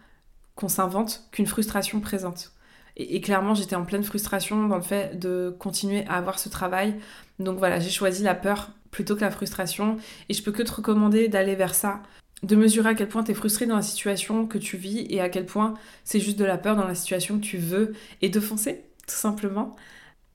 qu'on 0.54 0.68
s'invente, 0.68 1.24
qu'une 1.32 1.46
frustration 1.46 2.00
présente. 2.00 2.52
Et, 2.96 3.16
et 3.16 3.20
clairement, 3.20 3.54
j'étais 3.54 3.76
en 3.76 3.84
pleine 3.84 4.04
frustration 4.04 4.68
dans 4.68 4.76
le 4.76 4.82
fait 4.82 5.18
de 5.18 5.54
continuer 5.58 6.06
à 6.06 6.14
avoir 6.14 6.38
ce 6.38 6.48
travail. 6.48 6.94
Donc 7.40 7.58
voilà, 7.58 7.80
j'ai 7.80 7.90
choisi 7.90 8.22
la 8.22 8.34
peur 8.34 8.70
plutôt 8.92 9.16
que 9.16 9.22
la 9.22 9.32
frustration, 9.32 9.96
et 10.28 10.34
je 10.34 10.42
peux 10.42 10.52
que 10.52 10.62
te 10.62 10.72
recommander 10.72 11.26
d'aller 11.28 11.56
vers 11.56 11.74
ça 11.74 12.00
de 12.42 12.56
mesurer 12.56 12.90
à 12.90 12.94
quel 12.94 13.08
point 13.08 13.24
tu 13.24 13.32
es 13.32 13.34
frustré 13.34 13.66
dans 13.66 13.76
la 13.76 13.82
situation 13.82 14.46
que 14.46 14.58
tu 14.58 14.76
vis 14.76 15.06
et 15.10 15.20
à 15.20 15.28
quel 15.28 15.46
point 15.46 15.74
c'est 16.04 16.20
juste 16.20 16.38
de 16.38 16.44
la 16.44 16.58
peur 16.58 16.76
dans 16.76 16.86
la 16.86 16.94
situation 16.94 17.38
que 17.38 17.44
tu 17.44 17.58
veux 17.58 17.94
et 18.22 18.28
de 18.28 18.40
foncer, 18.40 18.84
tout 19.06 19.14
simplement. 19.14 19.76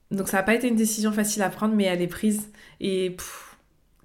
Donc 0.10 0.28
ça 0.28 0.38
n'a 0.38 0.44
pas 0.44 0.56
été 0.56 0.68
une 0.68 0.76
décision 0.76 1.12
facile 1.12 1.42
à 1.44 1.50
prendre, 1.50 1.76
mais 1.76 1.86
elle 1.86 2.02
est 2.02 2.08
prise 2.08 2.52
et 2.80 3.16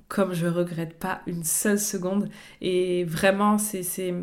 comme 0.09 0.35
je 0.35 0.47
regrette 0.47 0.99
pas 0.99 1.23
une 1.27 1.43
seule 1.43 1.81
seconde 1.81 2.29
et 2.61 3.05
vraiment 3.05 3.59
c'est 3.59 4.15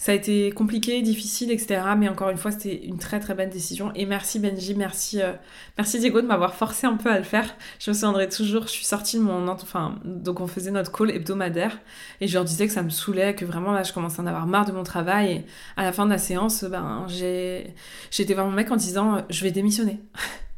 Ça 0.00 0.12
a 0.12 0.14
été 0.14 0.50
compliqué, 0.50 1.02
difficile, 1.02 1.50
etc. 1.50 1.82
Mais 1.98 2.08
encore 2.08 2.30
une 2.30 2.38
fois, 2.38 2.52
c'était 2.52 2.86
une 2.86 2.96
très 2.96 3.20
très 3.20 3.34
bonne 3.34 3.50
décision. 3.50 3.92
Et 3.94 4.06
merci 4.06 4.38
Benji, 4.38 4.74
merci, 4.74 5.20
euh, 5.20 5.34
merci 5.76 5.98
Diego 5.98 6.22
de 6.22 6.26
m'avoir 6.26 6.54
forcé 6.54 6.86
un 6.86 6.96
peu 6.96 7.10
à 7.10 7.18
le 7.18 7.22
faire. 7.22 7.54
Je 7.78 7.90
me 7.90 7.94
souviendrai 7.94 8.26
toujours, 8.30 8.62
je 8.62 8.70
suis 8.70 8.86
sortie 8.86 9.18
de 9.18 9.22
mon... 9.22 9.46
Enfin, 9.48 10.00
donc 10.06 10.40
on 10.40 10.46
faisait 10.46 10.70
notre 10.70 10.90
call 10.90 11.10
hebdomadaire. 11.10 11.80
Et 12.22 12.28
je 12.28 12.32
leur 12.32 12.46
disais 12.46 12.66
que 12.66 12.72
ça 12.72 12.82
me 12.82 12.88
saoulait, 12.88 13.34
que 13.34 13.44
vraiment 13.44 13.72
là, 13.72 13.82
je 13.82 13.92
commençais 13.92 14.20
à 14.20 14.22
en 14.22 14.26
avoir 14.26 14.46
marre 14.46 14.64
de 14.64 14.72
mon 14.72 14.84
travail. 14.84 15.32
Et 15.32 15.44
à 15.76 15.84
la 15.84 15.92
fin 15.92 16.06
de 16.06 16.10
la 16.10 16.18
séance, 16.18 16.64
ben, 16.64 17.04
j'ai 17.08 17.74
été 18.18 18.32
voir 18.32 18.46
mon 18.46 18.52
mec 18.52 18.70
en 18.70 18.76
disant, 18.76 19.22
je 19.28 19.44
vais 19.44 19.50
démissionner. 19.50 20.00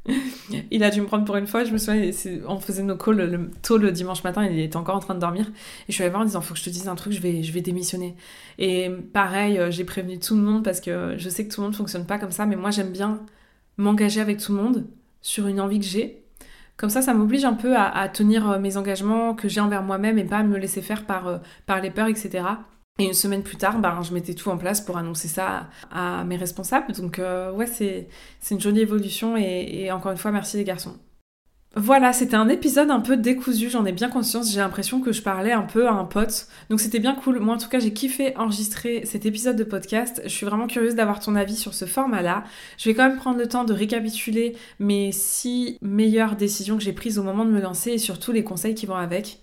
il 0.70 0.82
a 0.82 0.90
dû 0.90 1.00
me 1.00 1.06
prendre 1.06 1.24
pour 1.24 1.36
une 1.36 1.46
fois. 1.46 1.64
Je 1.64 1.72
me 1.72 1.78
souviens, 1.78 2.10
on 2.48 2.58
faisait 2.58 2.82
nos 2.82 2.96
calls 2.96 3.16
le, 3.16 3.50
tôt 3.62 3.78
le 3.78 3.92
dimanche 3.92 4.24
matin, 4.24 4.44
il 4.44 4.58
était 4.58 4.76
encore 4.76 4.96
en 4.96 5.00
train 5.00 5.14
de 5.14 5.20
dormir. 5.20 5.46
Et 5.48 5.52
je 5.88 5.92
suis 5.92 6.02
allée 6.02 6.10
voir 6.10 6.22
en 6.22 6.26
disant 6.26 6.40
Faut 6.40 6.54
que 6.54 6.60
je 6.60 6.64
te 6.64 6.70
dise 6.70 6.88
un 6.88 6.94
truc, 6.94 7.12
je 7.12 7.20
vais, 7.20 7.42
je 7.42 7.52
vais 7.52 7.60
démissionner. 7.60 8.16
Et 8.58 8.90
pareil, 9.12 9.58
euh, 9.58 9.70
j'ai 9.70 9.84
prévenu 9.84 10.18
tout 10.18 10.34
le 10.34 10.42
monde 10.42 10.64
parce 10.64 10.80
que 10.80 11.14
je 11.18 11.28
sais 11.28 11.46
que 11.46 11.54
tout 11.54 11.60
le 11.60 11.66
monde 11.66 11.76
fonctionne 11.76 12.06
pas 12.06 12.18
comme 12.18 12.32
ça, 12.32 12.46
mais 12.46 12.56
moi 12.56 12.70
j'aime 12.70 12.90
bien 12.90 13.20
m'engager 13.76 14.20
avec 14.20 14.38
tout 14.38 14.52
le 14.52 14.62
monde 14.62 14.86
sur 15.22 15.46
une 15.46 15.60
envie 15.60 15.78
que 15.78 15.86
j'ai. 15.86 16.22
Comme 16.76 16.90
ça, 16.90 17.02
ça 17.02 17.14
m'oblige 17.14 17.44
un 17.44 17.54
peu 17.54 17.76
à, 17.76 18.08
tenir 18.08 18.50
euh, 18.50 18.58
mes 18.58 18.76
engagements 18.76 19.34
que 19.34 19.48
j'ai 19.48 19.60
envers 19.60 19.82
moi-même 19.82 20.18
et 20.18 20.24
pas 20.24 20.38
à 20.38 20.42
me 20.42 20.58
laisser 20.58 20.82
faire 20.82 21.06
par, 21.06 21.28
euh, 21.28 21.38
par 21.66 21.80
les 21.80 21.90
peurs, 21.90 22.08
etc. 22.08 22.44
Et 23.02 23.06
une 23.06 23.14
semaine 23.14 23.42
plus 23.42 23.56
tard, 23.56 23.78
ben, 23.78 24.00
je 24.02 24.14
mettais 24.14 24.34
tout 24.34 24.48
en 24.48 24.56
place 24.56 24.80
pour 24.80 24.96
annoncer 24.96 25.26
ça 25.28 25.68
à, 25.90 26.24
mes 26.24 26.36
responsables. 26.36 26.92
Donc 26.92 27.18
euh, 27.18 27.52
ouais, 27.52 27.66
c'est 27.66 28.08
une 28.50 28.60
jolie 28.60 28.80
évolution 28.80 29.36
et, 29.36 29.90
encore 29.90 30.12
une 30.12 30.18
fois, 30.18 30.30
merci 30.30 30.56
les 30.56 30.64
garçons. 30.64 30.96
Voilà, 31.74 32.12
c'était 32.12 32.34
un 32.34 32.50
épisode 32.50 32.90
un 32.90 33.00
peu 33.00 33.16
décousu, 33.16 33.70
j'en 33.70 33.86
ai 33.86 33.92
bien 33.92 34.10
conscience, 34.10 34.52
j'ai 34.52 34.58
l'impression 34.58 35.00
que 35.00 35.10
je 35.10 35.22
parlais 35.22 35.52
un 35.52 35.62
peu 35.62 35.88
à 35.88 35.92
un 35.92 36.04
pote. 36.04 36.46
Donc 36.68 36.80
c'était 36.80 36.98
bien 36.98 37.14
cool. 37.14 37.40
Moi 37.40 37.54
en 37.54 37.58
tout 37.58 37.70
cas, 37.70 37.78
j'ai 37.78 37.94
kiffé 37.94 38.36
enregistrer 38.36 39.06
cet 39.06 39.24
épisode 39.24 39.56
de 39.56 39.64
podcast. 39.64 40.20
Je 40.24 40.28
suis 40.28 40.44
vraiment 40.44 40.66
curieuse 40.66 40.94
d'avoir 40.94 41.18
ton 41.18 41.34
avis 41.34 41.56
sur 41.56 41.72
ce 41.72 41.86
format-là. 41.86 42.44
Je 42.76 42.90
vais 42.90 42.94
quand 42.94 43.08
même 43.08 43.16
prendre 43.16 43.38
le 43.38 43.48
temps 43.48 43.64
de 43.64 43.72
récapituler 43.72 44.54
mes 44.80 45.12
six 45.12 45.78
meilleures 45.80 46.36
décisions 46.36 46.76
que 46.76 46.82
j'ai 46.82 46.92
prises 46.92 47.18
au 47.18 47.22
moment 47.22 47.46
de 47.46 47.50
me 47.50 47.60
lancer 47.60 47.92
et 47.92 47.98
surtout 47.98 48.32
les 48.32 48.44
conseils 48.44 48.74
qui 48.74 48.84
vont 48.84 48.94
avec. 48.94 49.42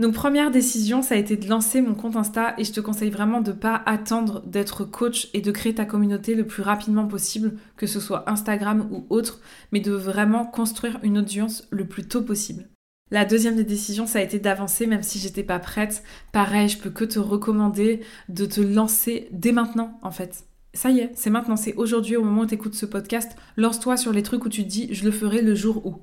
Donc 0.00 0.14
première 0.14 0.50
décision, 0.50 1.02
ça 1.02 1.14
a 1.14 1.18
été 1.18 1.36
de 1.36 1.46
lancer 1.46 1.82
mon 1.82 1.94
compte 1.94 2.16
Insta 2.16 2.54
et 2.56 2.64
je 2.64 2.72
te 2.72 2.80
conseille 2.80 3.10
vraiment 3.10 3.42
de 3.42 3.52
pas 3.52 3.82
attendre 3.84 4.42
d'être 4.46 4.86
coach 4.86 5.28
et 5.34 5.42
de 5.42 5.50
créer 5.50 5.74
ta 5.74 5.84
communauté 5.84 6.34
le 6.34 6.46
plus 6.46 6.62
rapidement 6.62 7.06
possible, 7.06 7.52
que 7.76 7.86
ce 7.86 8.00
soit 8.00 8.24
Instagram 8.30 8.88
ou 8.90 9.04
autre, 9.10 9.40
mais 9.72 9.80
de 9.80 9.92
vraiment 9.92 10.46
construire 10.46 10.98
une 11.02 11.18
audience 11.18 11.68
le 11.68 11.86
plus 11.86 12.08
tôt 12.08 12.22
possible. 12.22 12.70
La 13.10 13.26
deuxième 13.26 13.56
des 13.56 13.64
décisions, 13.64 14.06
ça 14.06 14.20
a 14.20 14.22
été 14.22 14.38
d'avancer 14.38 14.86
même 14.86 15.02
si 15.02 15.18
j'étais 15.18 15.42
pas 15.42 15.58
prête. 15.58 16.02
Pareil, 16.32 16.70
je 16.70 16.78
peux 16.78 16.88
que 16.88 17.04
te 17.04 17.18
recommander 17.18 18.00
de 18.30 18.46
te 18.46 18.62
lancer 18.62 19.28
dès 19.32 19.52
maintenant 19.52 20.00
en 20.00 20.12
fait. 20.12 20.46
Ça 20.72 20.88
y 20.88 21.00
est, 21.00 21.12
c'est 21.14 21.28
maintenant, 21.28 21.56
c'est 21.56 21.74
aujourd'hui 21.74 22.16
au 22.16 22.24
moment 22.24 22.42
où 22.42 22.46
tu 22.46 22.54
écoutes 22.54 22.74
ce 22.74 22.86
podcast, 22.86 23.36
lance-toi 23.58 23.98
sur 23.98 24.14
les 24.14 24.22
trucs 24.22 24.46
où 24.46 24.48
tu 24.48 24.64
te 24.64 24.68
dis 24.68 24.88
je 24.94 25.04
le 25.04 25.10
ferai 25.10 25.42
le 25.42 25.54
jour 25.54 25.84
où. 25.84 25.98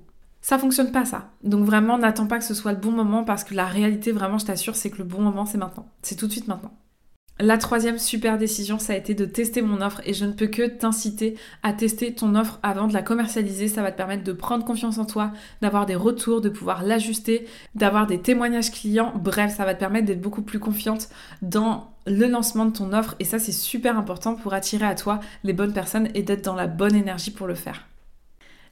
Ça 0.48 0.58
fonctionne 0.58 0.94
pas 0.94 1.04
ça. 1.04 1.32
Donc 1.44 1.66
vraiment, 1.66 1.98
n'attends 1.98 2.26
pas 2.26 2.38
que 2.38 2.46
ce 2.46 2.54
soit 2.54 2.72
le 2.72 2.78
bon 2.78 2.94
moment 2.94 3.26
parce 3.26 3.44
que 3.44 3.54
la 3.54 3.66
réalité, 3.66 4.14
vraiment, 4.14 4.38
je 4.38 4.46
t'assure, 4.46 4.78
c'est 4.78 4.90
que 4.90 5.00
le 5.00 5.04
bon 5.04 5.20
moment, 5.20 5.46
c'est 5.46 5.58
maintenant. 5.58 5.90
C'est 6.02 6.16
tout 6.16 6.26
de 6.26 6.32
suite 6.32 6.48
maintenant. 6.48 6.72
La 7.38 7.58
troisième 7.58 8.00
super 8.00 8.38
décision, 8.38 8.80
ça 8.80 8.94
a 8.94 8.96
été 8.96 9.14
de 9.14 9.26
tester 9.26 9.62
mon 9.62 9.82
offre 9.82 10.00
et 10.06 10.14
je 10.14 10.24
ne 10.24 10.32
peux 10.32 10.48
que 10.48 10.66
t'inciter 10.66 11.36
à 11.64 11.74
tester 11.74 12.16
ton 12.16 12.34
offre 12.34 12.60
avant 12.64 12.88
de 12.88 12.94
la 12.94 13.02
commercialiser. 13.02 13.68
Ça 13.68 13.82
va 13.82 13.92
te 13.92 13.98
permettre 13.98 14.24
de 14.24 14.32
prendre 14.32 14.64
confiance 14.64 15.00
en 15.00 15.06
toi, 15.06 15.34
d'avoir 15.62 15.86
des 15.86 15.98
retours, 15.98 16.40
de 16.40 16.48
pouvoir 16.48 16.82
l'ajuster, 16.82 17.46
d'avoir 17.76 18.08
des 18.08 18.22
témoignages 18.22 18.72
clients. 18.72 19.12
Bref, 19.18 19.54
ça 19.54 19.66
va 19.66 19.74
te 19.74 19.82
permettre 19.82 20.06
d'être 20.06 20.22
beaucoup 20.22 20.44
plus 20.44 20.60
confiante 20.60 21.10
dans 21.42 21.92
le 22.06 22.26
lancement 22.26 22.64
de 22.64 22.72
ton 22.72 22.94
offre 22.94 23.16
et 23.20 23.26
ça 23.26 23.38
c'est 23.38 23.52
super 23.52 24.00
important 24.00 24.36
pour 24.36 24.54
attirer 24.54 24.86
à 24.86 24.96
toi 24.96 25.20
les 25.44 25.52
bonnes 25.52 25.74
personnes 25.74 26.08
et 26.14 26.24
d'être 26.24 26.46
dans 26.46 26.56
la 26.56 26.68
bonne 26.68 26.96
énergie 26.96 27.32
pour 27.32 27.48
le 27.48 27.56
faire. 27.56 27.86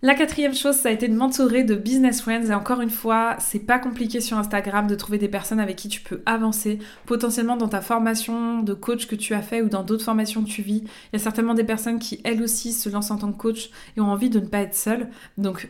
La 0.01 0.13
quatrième 0.13 0.53
chose, 0.53 0.75
ça 0.75 0.89
a 0.89 0.91
été 0.91 1.07
de 1.07 1.15
m'entourer 1.15 1.63
de 1.63 1.75
business 1.75 2.21
friends. 2.21 2.45
Et 2.45 2.53
encore 2.53 2.81
une 2.81 2.89
fois, 2.89 3.37
c'est 3.39 3.59
pas 3.59 3.79
compliqué 3.79 4.21
sur 4.21 4.37
Instagram 4.37 4.87
de 4.87 4.95
trouver 4.95 5.17
des 5.17 5.29
personnes 5.29 5.59
avec 5.59 5.77
qui 5.77 5.87
tu 5.87 6.01
peux 6.01 6.21
avancer, 6.25 6.79
potentiellement 7.05 7.57
dans 7.57 7.69
ta 7.69 7.81
formation 7.81 8.61
de 8.61 8.73
coach 8.73 9.07
que 9.07 9.15
tu 9.15 9.33
as 9.33 9.41
fait 9.41 9.61
ou 9.61 9.69
dans 9.69 9.83
d'autres 9.83 10.03
formations 10.03 10.43
que 10.43 10.49
tu 10.49 10.61
vis. 10.61 10.83
Il 10.83 11.13
y 11.13 11.15
a 11.15 11.19
certainement 11.19 11.53
des 11.53 11.63
personnes 11.63 11.99
qui, 11.99 12.19
elles 12.23 12.43
aussi, 12.43 12.73
se 12.73 12.89
lancent 12.89 13.11
en 13.11 13.17
tant 13.17 13.31
que 13.31 13.37
coach 13.37 13.69
et 13.97 14.01
ont 14.01 14.11
envie 14.11 14.29
de 14.29 14.39
ne 14.39 14.47
pas 14.47 14.59
être 14.59 14.75
seules. 14.75 15.09
Donc, 15.37 15.69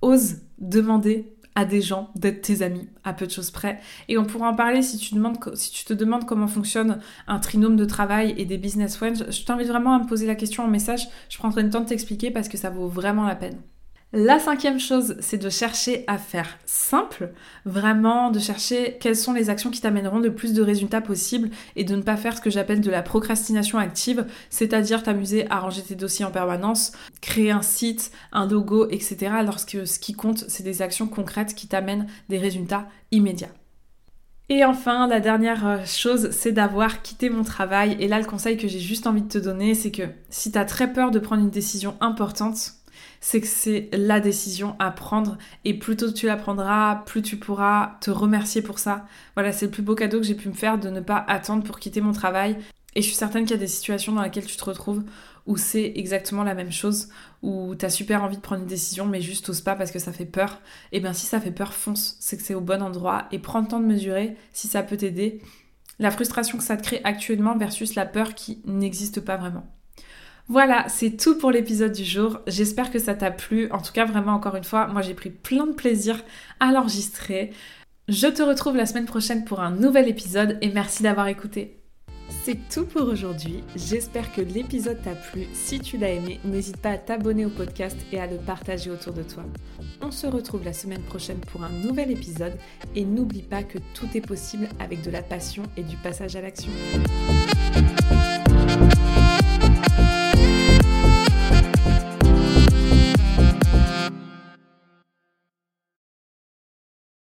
ose 0.00 0.36
demander 0.58 1.32
à 1.54 1.64
des 1.64 1.80
gens 1.80 2.10
d'être 2.16 2.42
tes 2.42 2.62
amis, 2.62 2.88
à 3.04 3.12
peu 3.12 3.26
de 3.26 3.30
choses 3.30 3.50
près. 3.50 3.80
Et 4.08 4.18
on 4.18 4.24
pourra 4.24 4.48
en 4.48 4.54
parler 4.54 4.82
si 4.82 4.98
tu, 4.98 5.14
demandes, 5.14 5.38
si 5.54 5.70
tu 5.70 5.84
te 5.84 5.92
demandes 5.92 6.24
comment 6.24 6.48
fonctionne 6.48 7.00
un 7.26 7.38
trinôme 7.38 7.76
de 7.76 7.84
travail 7.84 8.34
et 8.36 8.44
des 8.44 8.58
business 8.58 8.96
friends. 8.96 9.24
Je 9.28 9.44
t'invite 9.44 9.68
vraiment 9.68 9.94
à 9.94 9.98
me 9.98 10.06
poser 10.06 10.26
la 10.26 10.34
question 10.34 10.64
en 10.64 10.68
message. 10.68 11.08
Je 11.28 11.38
prendrai 11.38 11.62
le 11.62 11.70
temps 11.70 11.80
de 11.80 11.86
t'expliquer 11.86 12.30
parce 12.30 12.48
que 12.48 12.56
ça 12.56 12.70
vaut 12.70 12.88
vraiment 12.88 13.26
la 13.26 13.36
peine. 13.36 13.60
La 14.14 14.38
cinquième 14.38 14.78
chose, 14.78 15.16
c'est 15.20 15.38
de 15.38 15.48
chercher 15.48 16.04
à 16.06 16.18
faire 16.18 16.58
simple, 16.66 17.32
vraiment 17.64 18.30
de 18.30 18.38
chercher 18.38 18.98
quelles 19.00 19.16
sont 19.16 19.32
les 19.32 19.48
actions 19.48 19.70
qui 19.70 19.80
t'amèneront 19.80 20.18
le 20.18 20.34
plus 20.34 20.52
de 20.52 20.60
résultats 20.60 21.00
possible 21.00 21.48
et 21.76 21.84
de 21.84 21.96
ne 21.96 22.02
pas 22.02 22.18
faire 22.18 22.36
ce 22.36 22.42
que 22.42 22.50
j'appelle 22.50 22.82
de 22.82 22.90
la 22.90 23.00
procrastination 23.00 23.78
active, 23.78 24.26
c'est-à-dire 24.50 25.02
t'amuser 25.02 25.50
à 25.50 25.60
ranger 25.60 25.80
tes 25.80 25.94
dossiers 25.94 26.26
en 26.26 26.30
permanence, 26.30 26.92
créer 27.22 27.52
un 27.52 27.62
site, 27.62 28.12
un 28.32 28.46
logo, 28.46 28.86
etc. 28.90 29.16
Lorsque 29.46 29.86
ce 29.86 29.98
qui 29.98 30.12
compte, 30.12 30.44
c'est 30.46 30.62
des 30.62 30.82
actions 30.82 31.06
concrètes 31.08 31.54
qui 31.54 31.66
t'amènent 31.66 32.06
des 32.28 32.38
résultats 32.38 32.88
immédiats. 33.12 33.54
Et 34.50 34.66
enfin, 34.66 35.06
la 35.06 35.20
dernière 35.20 35.66
euh, 35.66 35.84
chose, 35.86 36.28
c'est 36.32 36.52
d'avoir 36.52 37.00
quitté 37.00 37.30
mon 37.30 37.44
travail. 37.44 37.96
Et 37.98 38.08
là, 38.08 38.18
le 38.18 38.26
conseil 38.26 38.58
que 38.58 38.68
j'ai 38.68 38.80
juste 38.80 39.06
envie 39.06 39.22
de 39.22 39.28
te 39.28 39.38
donner, 39.38 39.74
c'est 39.74 39.90
que 39.90 40.02
si 40.28 40.52
tu 40.52 40.58
as 40.58 40.66
très 40.66 40.92
peur 40.92 41.10
de 41.10 41.18
prendre 41.18 41.42
une 41.42 41.48
décision 41.48 41.96
importante, 42.02 42.72
c'est 43.22 43.40
que 43.40 43.46
c'est 43.46 43.88
la 43.92 44.18
décision 44.18 44.74
à 44.80 44.90
prendre 44.90 45.38
et 45.64 45.78
plus 45.78 45.96
tôt 45.96 46.10
tu 46.10 46.26
la 46.26 46.36
prendras, 46.36 46.96
plus 47.06 47.22
tu 47.22 47.36
pourras 47.36 47.96
te 48.00 48.10
remercier 48.10 48.62
pour 48.62 48.80
ça. 48.80 49.06
Voilà, 49.34 49.52
c'est 49.52 49.66
le 49.66 49.70
plus 49.70 49.82
beau 49.82 49.94
cadeau 49.94 50.18
que 50.18 50.26
j'ai 50.26 50.34
pu 50.34 50.48
me 50.48 50.54
faire 50.54 50.76
de 50.76 50.90
ne 50.90 51.00
pas 51.00 51.24
attendre 51.28 51.62
pour 51.62 51.78
quitter 51.78 52.00
mon 52.00 52.12
travail. 52.12 52.58
Et 52.96 53.00
je 53.00 53.06
suis 53.06 53.14
certaine 53.14 53.44
qu'il 53.44 53.52
y 53.52 53.54
a 53.54 53.58
des 53.58 53.68
situations 53.68 54.12
dans 54.12 54.22
lesquelles 54.22 54.44
tu 54.44 54.56
te 54.56 54.64
retrouves 54.64 55.04
où 55.46 55.56
c'est 55.56 55.92
exactement 55.94 56.42
la 56.42 56.54
même 56.54 56.72
chose, 56.72 57.08
où 57.42 57.74
tu 57.76 57.84
as 57.84 57.90
super 57.90 58.24
envie 58.24 58.36
de 58.36 58.42
prendre 58.42 58.62
une 58.62 58.68
décision 58.68 59.06
mais 59.06 59.20
juste 59.20 59.46
t'oses 59.46 59.60
pas 59.60 59.76
parce 59.76 59.92
que 59.92 60.00
ça 60.00 60.12
fait 60.12 60.26
peur. 60.26 60.60
Et 60.90 60.98
bien 60.98 61.12
si 61.12 61.26
ça 61.26 61.40
fait 61.40 61.52
peur, 61.52 61.74
fonce, 61.74 62.16
c'est 62.18 62.36
que 62.36 62.42
c'est 62.42 62.54
au 62.54 62.60
bon 62.60 62.82
endroit 62.82 63.28
et 63.30 63.38
prends 63.38 63.60
le 63.60 63.68
temps 63.68 63.80
de 63.80 63.86
mesurer 63.86 64.36
si 64.52 64.66
ça 64.66 64.82
peut 64.82 64.96
t'aider. 64.96 65.40
La 66.00 66.10
frustration 66.10 66.58
que 66.58 66.64
ça 66.64 66.76
te 66.76 66.82
crée 66.82 67.00
actuellement 67.04 67.56
versus 67.56 67.94
la 67.94 68.04
peur 68.04 68.34
qui 68.34 68.62
n'existe 68.64 69.20
pas 69.20 69.36
vraiment. 69.36 69.64
Voilà, 70.48 70.86
c'est 70.88 71.16
tout 71.16 71.38
pour 71.38 71.50
l'épisode 71.50 71.92
du 71.92 72.04
jour. 72.04 72.40
J'espère 72.46 72.90
que 72.90 72.98
ça 72.98 73.14
t'a 73.14 73.30
plu. 73.30 73.70
En 73.70 73.80
tout 73.80 73.92
cas, 73.92 74.04
vraiment, 74.04 74.32
encore 74.32 74.56
une 74.56 74.64
fois, 74.64 74.86
moi 74.86 75.02
j'ai 75.02 75.14
pris 75.14 75.30
plein 75.30 75.66
de 75.66 75.72
plaisir 75.72 76.22
à 76.60 76.72
l'enregistrer. 76.72 77.52
Je 78.08 78.26
te 78.26 78.42
retrouve 78.42 78.76
la 78.76 78.86
semaine 78.86 79.06
prochaine 79.06 79.44
pour 79.44 79.60
un 79.60 79.70
nouvel 79.70 80.08
épisode 80.08 80.58
et 80.60 80.70
merci 80.70 81.02
d'avoir 81.02 81.28
écouté. 81.28 81.78
C'est 82.44 82.58
tout 82.68 82.84
pour 82.84 83.08
aujourd'hui. 83.08 83.62
J'espère 83.76 84.32
que 84.32 84.40
l'épisode 84.40 85.00
t'a 85.02 85.14
plu. 85.14 85.46
Si 85.52 85.78
tu 85.78 85.96
l'as 85.96 86.10
aimé, 86.10 86.40
n'hésite 86.44 86.78
pas 86.78 86.90
à 86.90 86.98
t'abonner 86.98 87.46
au 87.46 87.50
podcast 87.50 87.96
et 88.10 88.18
à 88.18 88.26
le 88.26 88.38
partager 88.38 88.90
autour 88.90 89.12
de 89.12 89.22
toi. 89.22 89.44
On 90.00 90.10
se 90.10 90.26
retrouve 90.26 90.64
la 90.64 90.72
semaine 90.72 91.02
prochaine 91.02 91.38
pour 91.38 91.62
un 91.62 91.68
nouvel 91.68 92.10
épisode 92.10 92.58
et 92.96 93.04
n'oublie 93.04 93.42
pas 93.42 93.62
que 93.62 93.78
tout 93.94 94.08
est 94.14 94.26
possible 94.26 94.68
avec 94.80 95.02
de 95.02 95.10
la 95.10 95.22
passion 95.22 95.62
et 95.76 95.82
du 95.84 95.96
passage 95.96 96.34
à 96.34 96.40
l'action. 96.40 96.72